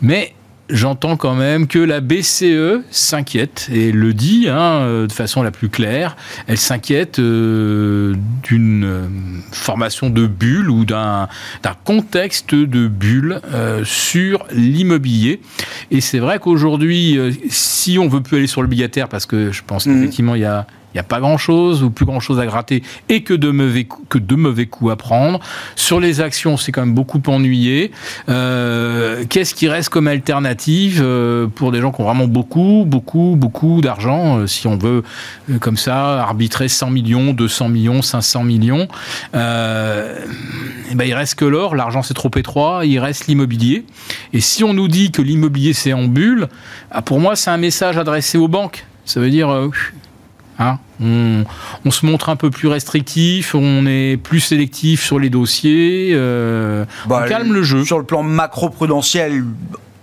[0.00, 0.34] mais
[0.72, 5.50] j'entends quand même que la BCE s'inquiète et le dit hein, euh, de façon la
[5.50, 6.16] plus claire.
[6.46, 9.06] Elle s'inquiète euh, d'une euh,
[9.52, 11.28] formation de bulle ou d'un
[11.84, 13.40] contexte de bulle
[13.84, 15.40] sur l'immobilier.
[15.90, 17.18] Et c'est vrai qu'aujourd'hui,
[17.48, 19.94] si on veut plus aller sur l'obligataire, parce que je pense mmh.
[19.94, 23.22] qu'effectivement il y a il n'y a pas grand-chose ou plus grand-chose à gratter et
[23.22, 25.40] que de mauvais, que de mauvais coups à prendre.
[25.74, 27.92] Sur les actions, c'est quand même beaucoup ennuyé.
[28.28, 33.36] Euh, Qu'est-ce qui reste comme alternative euh, pour des gens qui ont vraiment beaucoup, beaucoup,
[33.38, 35.02] beaucoup d'argent euh, Si on veut,
[35.50, 38.88] euh, comme ça, arbitrer 100 millions, 200 millions, 500 millions,
[39.34, 40.18] euh,
[40.90, 41.74] eh ben, il reste que l'or.
[41.74, 42.84] L'argent, c'est trop étroit.
[42.84, 43.86] Il reste l'immobilier.
[44.34, 46.48] Et si on nous dit que l'immobilier, c'est en bulle,
[46.90, 48.84] ah, pour moi, c'est un message adressé aux banques.
[49.04, 49.48] Ça veut dire,
[50.58, 56.10] Hein on, se montre un peu plus restrictif, on est plus sélectif sur les dossiers,
[56.12, 57.84] euh, on bah, calme le jeu.
[57.84, 59.44] Sur le plan macro-prudentiel,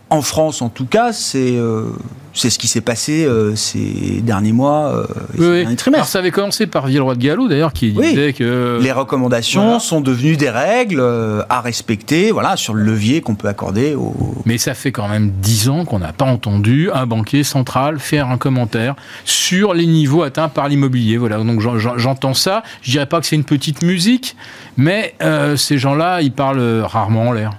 [0.09, 1.55] en France en tout cas, c'est...
[1.57, 1.85] Euh,
[2.31, 6.03] C'est ce qui s'est passé euh, ces derniers mois, euh, oui, ces derniers trimestres.
[6.03, 8.79] Alors, ça avait commencé par Villeroy de Gallo, d'ailleurs, qui disait que...
[8.81, 13.49] Les recommandations sont devenues des règles euh, à respecter, voilà, sur le levier qu'on peut
[13.49, 14.13] accorder aux...
[14.45, 18.29] Mais ça fait quand même dix ans qu'on n'a pas entendu un banquier central faire
[18.29, 18.95] un commentaire
[19.25, 21.17] sur les niveaux atteints par l'immobilier.
[21.17, 21.59] Voilà, donc
[21.97, 22.61] j'entends ça.
[22.83, 24.37] Je dirais pas que c'est une petite musique,
[24.77, 25.15] mais
[25.57, 27.51] ces gens-là, ils parlent rarement en l'air.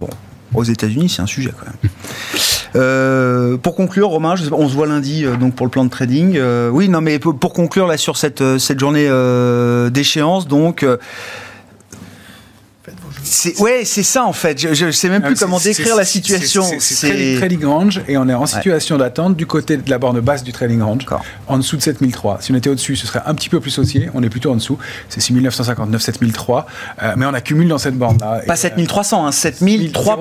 [0.00, 0.08] Bon,
[0.54, 1.90] aux États-Unis, c'est un sujet quand même.
[2.76, 6.36] Euh, pour conclure, Romain, on se voit lundi euh, donc pour le plan de trading.
[6.36, 9.08] Euh, oui, non, mais pour, conclure là sur cette, cette journée
[9.90, 10.86] d'échéance, donc
[13.58, 14.58] ouais, c'est ça en fait.
[14.74, 16.64] Je, ne sais même plus comment décrire la situation.
[16.78, 20.42] C'est trading range et on est en situation d'attente du côté de la borne basse
[20.42, 21.06] du trading range,
[21.46, 22.38] en dessous de 7003.
[22.40, 24.10] Si on était au-dessus, ce serait un petit peu plus haussier.
[24.14, 24.78] On est plutôt en dessous.
[25.08, 26.66] C'est 6959, 7003.
[27.02, 28.42] Euh, mais on accumule dans cette borne-là.
[28.46, 30.18] Pas 7300, hein, 7003.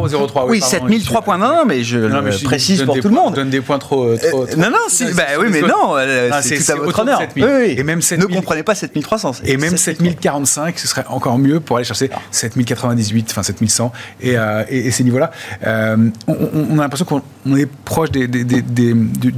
[0.48, 3.36] oui, 7003.1, mais je le précise pour tout le monde.
[3.36, 4.04] Donne des points trop.
[4.04, 4.78] Euh, trop, non, non,
[5.16, 7.22] bah, oui, mais non, euh, c'est tout à votre honneur.
[7.36, 9.32] Et même ne comprenez pas 7300.
[9.46, 12.99] Et même 7045, ce serait encore mieux pour aller chercher 7090
[13.30, 13.92] enfin 7100
[14.26, 15.32] euh, et, et, ces niveaux-là.
[15.66, 18.26] Euh, on, a l'impression qu'on est proche du,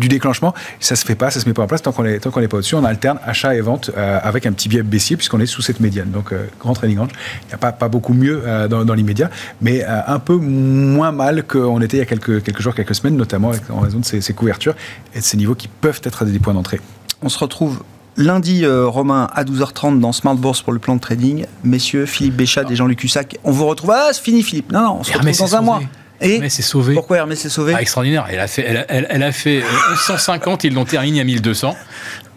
[0.07, 0.53] déclenchement.
[0.79, 2.75] Ça se fait pas, ça se met pas en place tant qu'on n'est pas au-dessus.
[2.75, 5.79] On alterne achat et vente euh, avec un petit biais baissier puisqu'on est sous cette
[5.79, 6.11] médiane.
[6.11, 7.11] Donc grand trading range.
[7.43, 9.29] Il n'y a pas, beaucoup mieux dans, l'immédiat,
[9.61, 13.51] mais un peu moins mal qu'on était il y a quelques, jours, quelques semaines, notamment
[13.69, 14.75] en raison de ces couvertures
[15.13, 16.79] et de ces niveaux qui peuvent être des points d'entrée.
[17.21, 17.83] On se retrouve
[18.17, 21.45] Lundi, euh, Romain, à 12h30 dans Smart Bourse pour le plan de trading.
[21.63, 23.91] Messieurs, Philippe Béchat et Jean-Luc Cussac, on vous retrouve.
[23.91, 24.71] Ah, c'est fini, Philippe.
[24.71, 25.81] Non, non, on se retrouve dans un mois.
[26.21, 26.93] Et Hermès s'est sauvé.
[26.93, 28.27] Pourquoi Hermès s'est sauvé ah, Extraordinaire.
[28.29, 29.63] Elle a fait, elle, elle, a fait
[30.05, 31.75] 150, euh, ils l'ont terminé à 1200.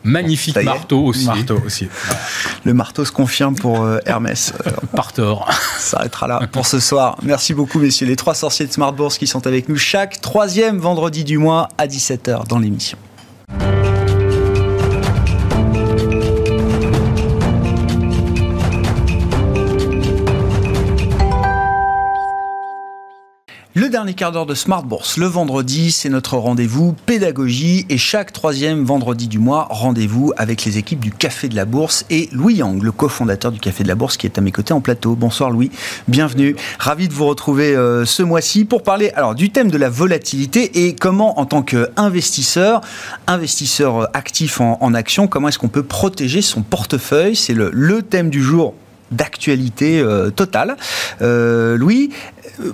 [0.05, 1.27] Magnifique marteau aussi.
[1.27, 1.89] Marteau aussi.
[2.64, 4.53] Le marteau se confirme pour euh, Hermès.
[4.95, 5.49] Par tort.
[5.79, 7.16] Ça arrêtera là pour ce soir.
[7.22, 10.79] Merci beaucoup, messieurs, les trois sorciers de Smart Bourse qui sont avec nous chaque troisième
[10.79, 12.99] vendredi du mois à 17h dans l'émission.
[23.85, 28.32] Le dernier quart d'heure de Smart Bourse, le vendredi, c'est notre rendez-vous pédagogie et chaque
[28.32, 32.55] troisième vendredi du mois, rendez-vous avec les équipes du Café de la Bourse et Louis
[32.55, 35.16] Yang, le cofondateur du Café de la Bourse qui est à mes côtés en plateau.
[35.16, 35.70] Bonsoir Louis,
[36.09, 36.57] bienvenue.
[36.78, 40.97] Ravi de vous retrouver euh, ce mois-ci pour parler du thème de la volatilité et
[40.97, 42.80] comment en tant qu'investisseur,
[43.26, 47.37] investisseur actif en, action, comment est-ce qu'on peut protéger son portefeuille?
[47.37, 48.72] C'est le thème du jour
[49.11, 50.77] d'actualité euh, totale.
[51.23, 52.11] Euh, Louis,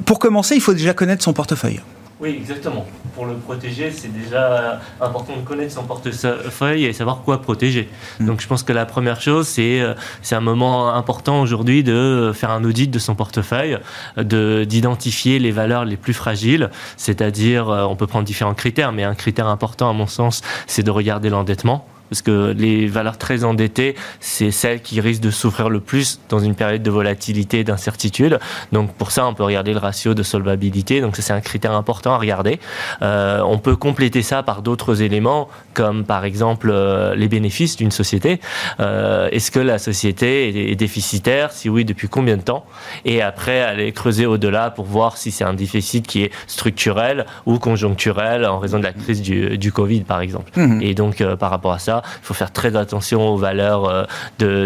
[0.05, 1.81] pour commencer, il faut déjà connaître son portefeuille.
[2.21, 2.87] Oui, exactement.
[3.15, 7.89] Pour le protéger, c'est déjà important de connaître son portefeuille et savoir quoi protéger.
[8.19, 8.27] Mm.
[8.27, 12.33] Donc je pense que la première chose, c'est euh, c'est un moment important aujourd'hui de
[12.35, 13.79] faire un audit de son portefeuille,
[14.19, 16.69] de d'identifier les valeurs les plus fragiles,
[16.99, 20.91] c'est-à-dire on peut prendre différents critères, mais un critère important à mon sens, c'est de
[20.91, 25.81] regarder l'endettement parce que les valeurs très endettées, c'est celles qui risquent de souffrir le
[25.81, 28.39] plus dans une période de volatilité et d'incertitude.
[28.73, 31.01] Donc pour ça, on peut regarder le ratio de solvabilité.
[31.01, 32.59] Donc ça, c'est un critère important à regarder.
[33.03, 37.93] Euh, on peut compléter ça par d'autres éléments, comme par exemple euh, les bénéfices d'une
[37.93, 38.41] société.
[38.81, 41.53] Euh, Est-ce que la société est, déficitaire?
[41.53, 42.65] Si oui, depuis combien de temps?
[43.05, 47.59] Et après, aller creuser au-delà pour voir si c'est un déficit qui est structurel ou
[47.59, 50.51] conjoncturel en raison de la crise du, du Covid, par exemple.
[50.57, 50.83] Mmh.
[50.83, 54.05] Et donc, par rapport à ça, il faut faire très attention aux valeurs euh,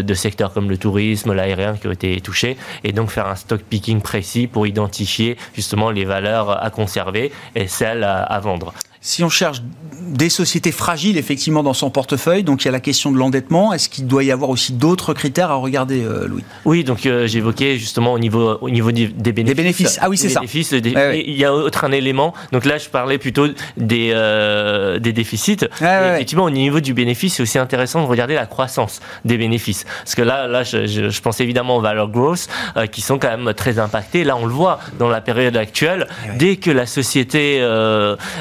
[0.03, 3.61] de, secteurs comme le tourisme, l'aérien qui ont été touchés, et donc faire un stock
[3.62, 8.72] picking précis pour identifier justement les valeurs à conserver et celles à vendre
[9.05, 9.61] si on cherche
[10.01, 13.73] des sociétés fragiles effectivement dans son portefeuille, donc il y a la question de l'endettement.
[13.75, 16.43] Est-ce qu'il doit y avoir aussi d'autres critères à regarder, euh, Louis?
[16.65, 19.45] Oui, donc euh, j'évoquais justement au niveau, au niveau des bénéfices.
[19.45, 20.41] Des bénéfices, ah oui, c'est ça.
[20.43, 22.33] Il y a autre un élément.
[22.53, 23.47] Donc là, je parlais plutôt
[23.77, 25.59] des, euh, des déficits.
[25.83, 29.85] effectivement, au niveau du bénéfice, c'est aussi intéressant de regarder la croissance des bénéfices.
[29.99, 32.49] Parce que là, là je, je, pense évidemment aux valeurs growth
[32.91, 34.25] qui sont quand même très impactées.
[34.25, 36.09] Là, on le voit dans la période actuelle.
[36.37, 37.57] Dès que la société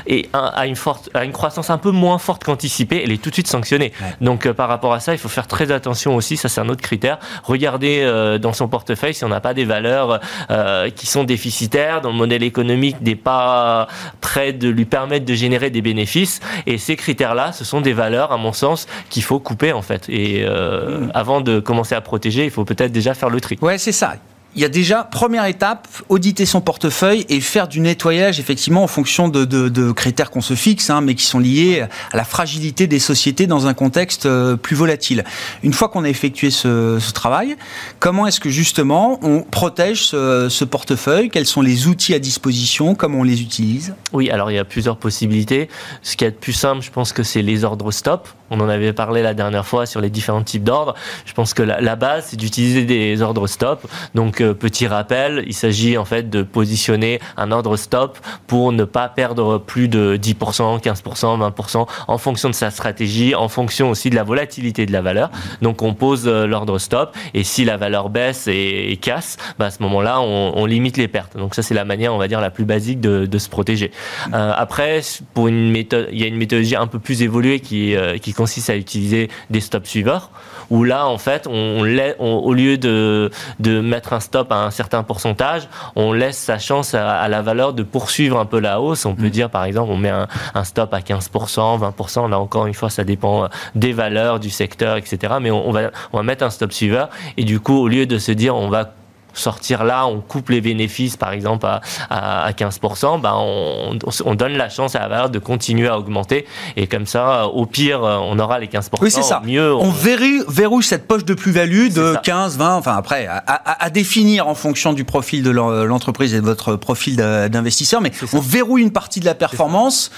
[0.08, 3.30] est un a une, forte, une croissance un peu moins forte qu'anticipée, elle est tout
[3.30, 3.94] de suite sanctionnée.
[4.22, 6.70] Donc euh, par rapport à ça, il faut faire très attention aussi, ça c'est un
[6.70, 7.20] autre critère.
[7.44, 10.20] Regarder euh, dans son portefeuille si on n'a pas des valeurs
[10.52, 13.88] euh, qui sont déficitaires, dont le modèle économique n'est pas
[14.22, 16.40] prêt de lui permettre de générer des bénéfices.
[16.66, 20.06] Et ces critères-là, ce sont des valeurs, à mon sens, qu'il faut couper en fait.
[20.10, 21.12] Et mmh.
[21.14, 23.58] avant de commencer à protéger, il faut peut-être déjà faire le tri.
[23.62, 24.16] Ouais, c'est ça
[24.56, 28.88] il y a déjà, première étape, auditer son portefeuille et faire du nettoyage, effectivement, en
[28.88, 33.00] fonction de, critères qu'on se fixe, hein, mais qui sont liés à la fragilité des
[33.00, 35.24] sociétés dans un contexte euh, plus volatile.
[35.64, 37.56] Une fois qu'on a effectué ce, travail,
[38.00, 41.30] comment est-ce que justement on protège ce, portefeuille?
[41.30, 42.96] Quels sont les outils à disposition?
[42.96, 43.94] Comment on les utilise?
[44.14, 45.70] Oui, alors il y a plusieurs possibilités.
[46.02, 48.30] Ce qui est le plus simple, je pense que c'est les ordres stop.
[48.50, 50.96] On en avait parlé la dernière fois sur les différents types d'ordres.
[51.26, 53.88] Je pense que la, la base, c'est d'utiliser des ordres stop.
[54.16, 58.18] Donc petit rappel, il s'agit en fait de positionner un ordre stop
[58.48, 63.48] pour ne pas perdre plus de 10%, 15%, 20% en fonction de sa stratégie, en
[63.48, 65.32] fonction aussi de la volatilité de la valeur.
[65.62, 69.72] Donc on pose euh, l'ordre stop et si la valeur baisse et, casse, bah, à
[69.72, 71.36] ce moment-là, on, limite les pertes.
[71.38, 73.92] Donc ça, c'est la manière, on va dire, la plus basique de, se protéger.
[74.34, 75.02] Euh, après,
[75.34, 78.70] pour une méthode, il y a une méthodologie un peu plus évoluée qui, euh, consiste
[78.70, 80.32] à utiliser des stop suiveurs
[80.70, 81.82] où là, en fait, on,
[82.20, 86.94] au lieu de, de mettre un stop à un certain pourcentage, on laisse sa chance
[86.94, 89.06] à, la valeur de poursuivre un peu la hausse.
[89.06, 89.30] On peut mm.
[89.30, 92.30] dire, par exemple, on met un, un, stop à 15%, 20%.
[92.30, 95.36] Là, encore une fois, ça dépend des valeurs, du secteur, etc.
[95.42, 97.10] Mais on, va, on va mettre un stop suiveur.
[97.38, 98.94] Et du coup, au lieu de se dire, on va
[99.34, 104.54] sortir là, on coupe les bénéfices par exemple à, à, 15%, ben on, on, donne
[104.54, 108.38] la chance à la valeur de continuer à augmenter et comme ça, au pire, on
[108.40, 108.90] aura les 15%.
[109.02, 109.42] Oui, c'est ça.
[109.46, 114.56] Mieux, on, verrouille, cette poche de plus-value de 15, 20, enfin après, à, définir en
[114.56, 119.20] fonction du profil de l'entreprise et de votre profil d'investisseur, mais on verrouille une partie
[119.20, 120.12] de la performance.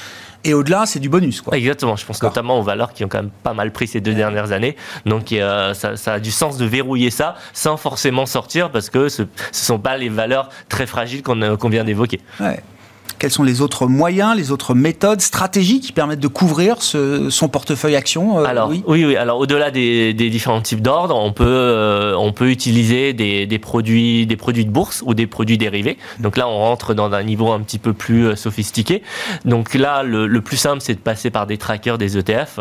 [0.45, 1.41] Et au-delà, c'est du bonus.
[1.41, 1.57] Quoi.
[1.57, 1.95] Exactement.
[1.95, 4.51] Je pense notamment aux valeurs qui ont quand même pas mal pris ces deux dernières
[4.51, 4.75] années.
[5.05, 9.09] Donc euh, ça, ça, a du sens de verrouiller ça sans forcément sortir parce que
[9.09, 12.21] ce ne sont pas les valeurs très fragiles qu'on euh, vient d'évoquer.
[12.39, 12.61] Ouais.
[13.17, 17.95] Quels sont les autres moyens, les autres méthodes, stratégies qui permettent de couvrir son portefeuille
[17.95, 22.33] action euh, Alors oui, oui, Alors au-delà des, différents types d'ordres, on peut euh, on
[22.33, 25.97] peut utiliser des, produits des produits de bourse ou des produits dérivés.
[26.19, 29.01] Donc là, on rentre dans un niveau un petit peu plus euh, sophistiqué.
[29.45, 32.59] Donc là, le, plus simple, c'est de passer par des trackers, des ETF,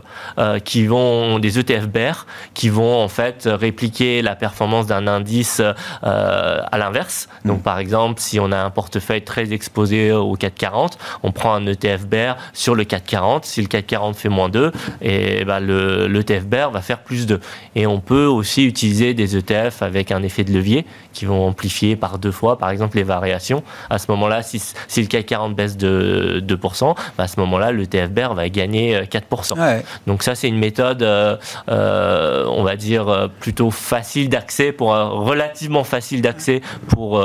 [0.64, 5.60] qui vont des ETF bear, qui vont en fait répliquer la performance d'un indice
[6.02, 7.28] à l'inverse.
[7.44, 11.66] Donc par exemple, si on a un portefeuille très exposé au 440, on prend un
[11.66, 13.44] ETF bear sur le 440.
[13.44, 14.72] Si le 440 fait moins 2,
[15.02, 17.40] et ben le, l'ETF bear va faire plus 2.
[17.74, 21.96] Et on peut aussi utiliser des ETF avec un effet de levier qui vont amplifier
[21.96, 23.62] par deux fois, par exemple, les variations.
[23.90, 27.72] À ce moment-là, si, si le CAC 40 baisse de 2%, ben à ce moment-là,
[27.72, 29.58] l'ETF bear va gagner 4%.
[29.58, 31.36] Euh, Donc ça, c'est une méthode, euh,
[31.68, 37.22] euh, on va dire, plutôt facile d'accès, pour relativement facile d'accès pour,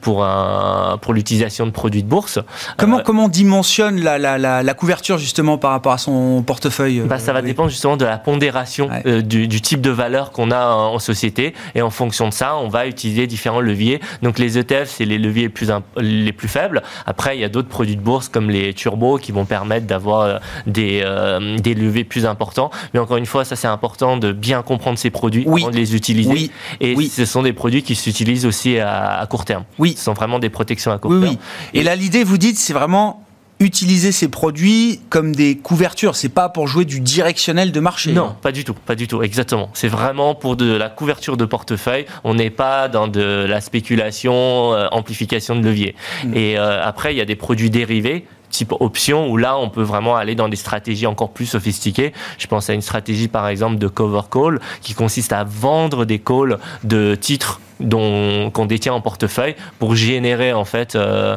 [0.00, 2.38] pour, un, pour l'utilisation de produits de bourse.
[2.76, 7.18] Comment, comment on dimensionne la, la, la, couverture justement par rapport à son portefeuille bah,
[7.18, 10.66] Ça va dépendre justement de la pondération euh, du, du, type de valeur qu'on a
[10.68, 11.54] en, société.
[11.74, 14.00] Et en fonction de ça, on va utiliser différents leviers.
[14.22, 16.82] Donc les ETF, c'est les leviers les plus, les plus faibles.
[17.06, 20.20] Après, il y a d'autres produits de bourse comme les turbos qui vont permettre d'avoir
[20.20, 22.70] euh, des, euh, des leviers plus importants.
[22.94, 25.62] Mais encore une fois, ça c'est important de bien comprendre ces produits oui.
[25.62, 26.30] avant de les utiliser.
[26.30, 26.50] Oui.
[26.80, 27.08] Et oui.
[27.08, 29.64] ce sont des produits qui s'utilisent aussi à, à, court terme.
[29.78, 29.94] Oui.
[29.96, 31.36] Ce sont vraiment des protections à court terme.
[31.74, 33.26] Et, et là, l'idée, vous dites, c'est vraiment
[33.58, 36.14] utiliser ces produits comme des couvertures.
[36.16, 38.12] C'est pas pour jouer du directionnel de marché.
[38.12, 39.70] Non, pas du tout, pas du tout, exactement.
[39.72, 42.04] C'est vraiment pour de la couverture de portefeuille.
[42.24, 45.94] On n'est pas dans de la spéculation, euh, amplification de levier.
[46.24, 46.36] Mm.
[46.36, 49.82] Et euh, après, il y a des produits dérivés type option où là on peut
[49.82, 52.12] vraiment aller dans des stratégies encore plus sophistiquées.
[52.38, 56.18] Je pense à une stratégie par exemple de cover call qui consiste à vendre des
[56.18, 61.36] calls de titres dont qu'on détient en portefeuille pour générer en fait euh,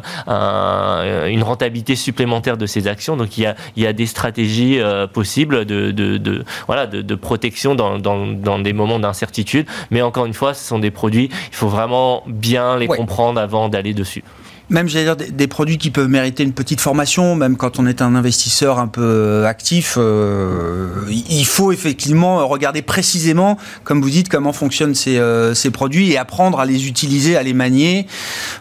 [1.26, 3.16] une rentabilité supplémentaire de ces actions.
[3.16, 6.86] Donc il y a, il y a des stratégies euh, possibles de, de, de, voilà
[6.86, 9.66] de, de protection dans, dans, dans, des moments d'incertitude.
[9.90, 11.28] Mais encore une fois, ce sont des produits.
[11.50, 14.24] Il faut vraiment bien les comprendre avant d'aller dessus
[14.70, 18.00] même j'allais dire des, produits qui peuvent mériter une petite formation, même quand on est
[18.00, 24.28] un investisseur un peu euh, actif, euh, il faut effectivement regarder précisément, comme vous dites,
[24.28, 28.06] comment fonctionnent ces, euh, ces produits et apprendre à les utiliser, à les manier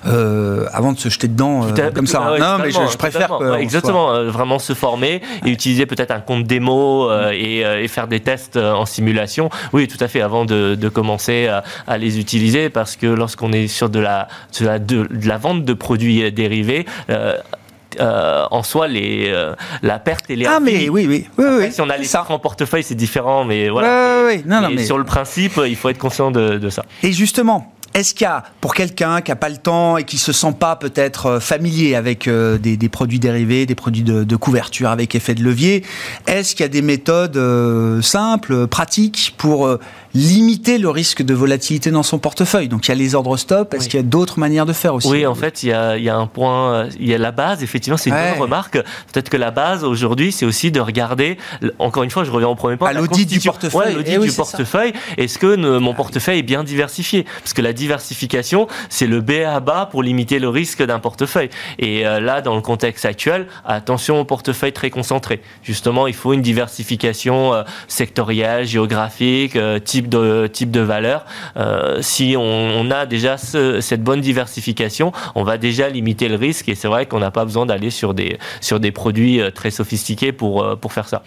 [0.04, 2.20] avant de se jeter dedans comme ça.
[2.40, 7.60] non, mais je, préfère exactement vraiment se former et utiliser peut-être un compte démo et,
[7.60, 9.50] et, faire des tests en simulation.
[9.74, 13.52] Oui, tout à fait, avant de, de commencer à, à, les utiliser, parce que lorsqu'on
[13.52, 14.28] est sur de la,
[14.60, 16.86] de la, de la vente de produits dérivés.
[17.10, 17.38] Euh,
[18.00, 21.72] euh, en soi les euh, la perte et les ah mais oui oui, oui, oui
[21.72, 22.24] si on a les ça.
[22.30, 24.86] en portefeuille c'est différent mais voilà oui, non, non, mais...
[24.86, 28.28] sur le principe il faut être conscient de, de ça et justement est-ce qu'il y
[28.28, 31.96] a, pour quelqu'un qui n'a pas le temps et qui se sent pas peut-être familier
[31.96, 35.84] avec des, produits dérivés, des produits de, couverture avec effet de levier,
[36.28, 37.40] est-ce qu'il y a des méthodes
[38.02, 39.70] simples, pratiques pour
[40.14, 42.70] limiter le risque de volatilité dans son portefeuille?
[42.70, 43.74] Donc il y a les ordres stop.
[43.74, 45.10] Est-ce qu'il y a d'autres manières de faire aussi?
[45.10, 47.32] Oui, en fait, il y, a, il y a un point, il y a la
[47.32, 47.64] base.
[47.64, 48.74] Effectivement, c'est une bonne remarque.
[49.12, 51.38] Peut-être que la base aujourd'hui, c'est aussi de regarder.
[51.80, 52.90] Encore une fois, je reviens au premier point.
[52.90, 53.94] À l'audit du portefeuille.
[53.94, 54.94] l'audit eh du portefeuille.
[55.18, 57.26] Est-ce que mon portefeuille est bien diversifié?
[57.44, 61.50] Parce que la diversification, c'est le B à bas pour limiter le risque d'un portefeuille.
[61.80, 65.42] Et euh, là, dans le contexte actuel, attention au portefeuille très concentré.
[65.64, 71.26] Justement, il faut une diversification euh, sectorielle, géographique, euh, type de, type de valeur.
[72.02, 76.88] Si on, a déjà cette bonne diversification, on va déjà limiter le risque et c'est
[76.88, 80.94] vrai qu'on n'a pas besoin d'aller sur des, sur des produits très sophistiqués pour, pour
[80.94, 81.24] faire ça.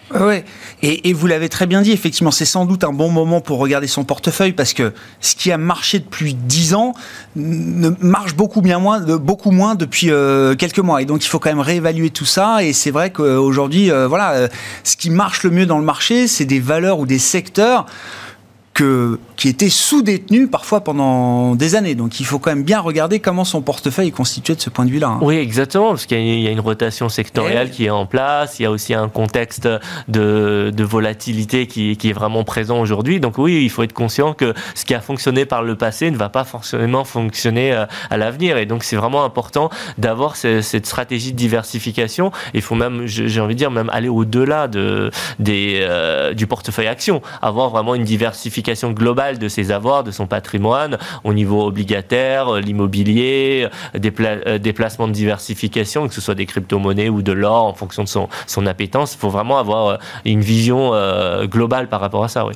[0.82, 3.58] Et, et vous l'avez très bien dit, effectivement, c'est sans doute un bon moment pour
[3.58, 6.94] regarder son portefeuille parce que ce qui a marché depuis 10 ans
[7.36, 10.10] ne marche beaucoup, bien moins, beaucoup moins depuis
[10.58, 11.02] quelques mois.
[11.02, 12.62] Et donc, il faut quand même réévaluer tout ça.
[12.62, 14.48] Et c'est vrai qu'aujourd'hui, voilà,
[14.84, 17.86] ce qui marche le mieux dans le marché, c'est des valeurs ou des secteurs
[18.82, 21.94] que, qui était sous-détenu parfois pendant des années.
[21.94, 24.84] Donc il faut quand même bien regarder comment son portefeuille est constitué de ce point
[24.84, 25.06] de vue-là.
[25.06, 25.18] Hein.
[25.22, 28.66] Oui, exactement, parce qu'il y a une rotation sectorielle qui est en place, il y
[28.66, 29.68] a aussi un contexte
[30.08, 33.20] de, de volatilité qui, qui, est vraiment présent aujourd'hui.
[33.20, 36.16] Donc oui, il faut être conscient que ce qui a fonctionné par le passé ne
[36.16, 38.56] va pas forcément fonctionner euh, à l'avenir.
[38.56, 42.32] Et donc c'est vraiment important d'avoir cette stratégie de diversification.
[42.52, 46.88] Il faut même, j'ai envie de dire, même aller au-delà de, des, euh, du portefeuille
[46.88, 52.48] action, avoir vraiment une diversification globale de ses avoirs, de son patrimoine, au niveau obligataire,
[52.48, 57.22] euh, l'immobilier, euh, des, euh, des, placements de diversification, que ce soit des crypto-monnaies ou
[57.22, 59.14] de l'or en fonction de son, son appétence.
[59.14, 60.92] Il faut vraiment avoir une vision
[61.44, 62.46] globale par rapport à ça.
[62.46, 62.54] Oui.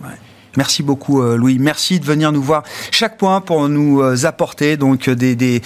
[0.56, 1.58] Merci beaucoup euh, Louis.
[1.58, 5.62] Merci de venir nous voir chaque point pour nous euh, apporter donc euh, des,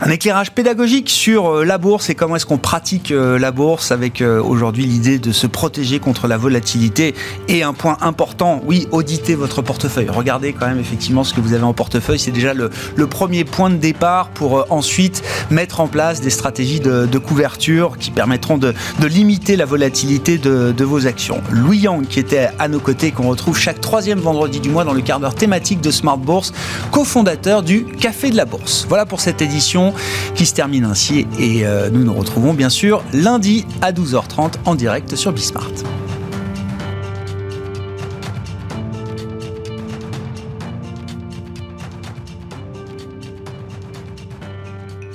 [0.00, 4.84] un éclairage pédagogique sur la bourse et comment est-ce qu'on pratique la bourse avec aujourd'hui
[4.84, 7.14] l'idée de se protéger contre la volatilité
[7.48, 10.08] et un point important, oui, auditer votre portefeuille.
[10.08, 12.70] Regardez quand même effectivement ce que vous avez en portefeuille, c'est déjà le,
[13.06, 18.58] premier point de départ pour ensuite mettre en place des stratégies de, couverture qui permettront
[18.58, 21.40] de, limiter la volatilité de, de, vos actions.
[21.50, 24.84] Louis Yang qui était à nos côtés qu'on retrouve chaque troisième vendredi vendredi du mois
[24.84, 26.54] dans le quart d'heure thématique de Smart Bourse,
[26.90, 28.86] cofondateur du Café de la Bourse.
[28.88, 29.92] Voilà pour cette édition
[30.34, 34.74] qui se termine ainsi et euh, nous nous retrouvons bien sûr lundi à 12h30 en
[34.74, 35.70] direct sur Bismart.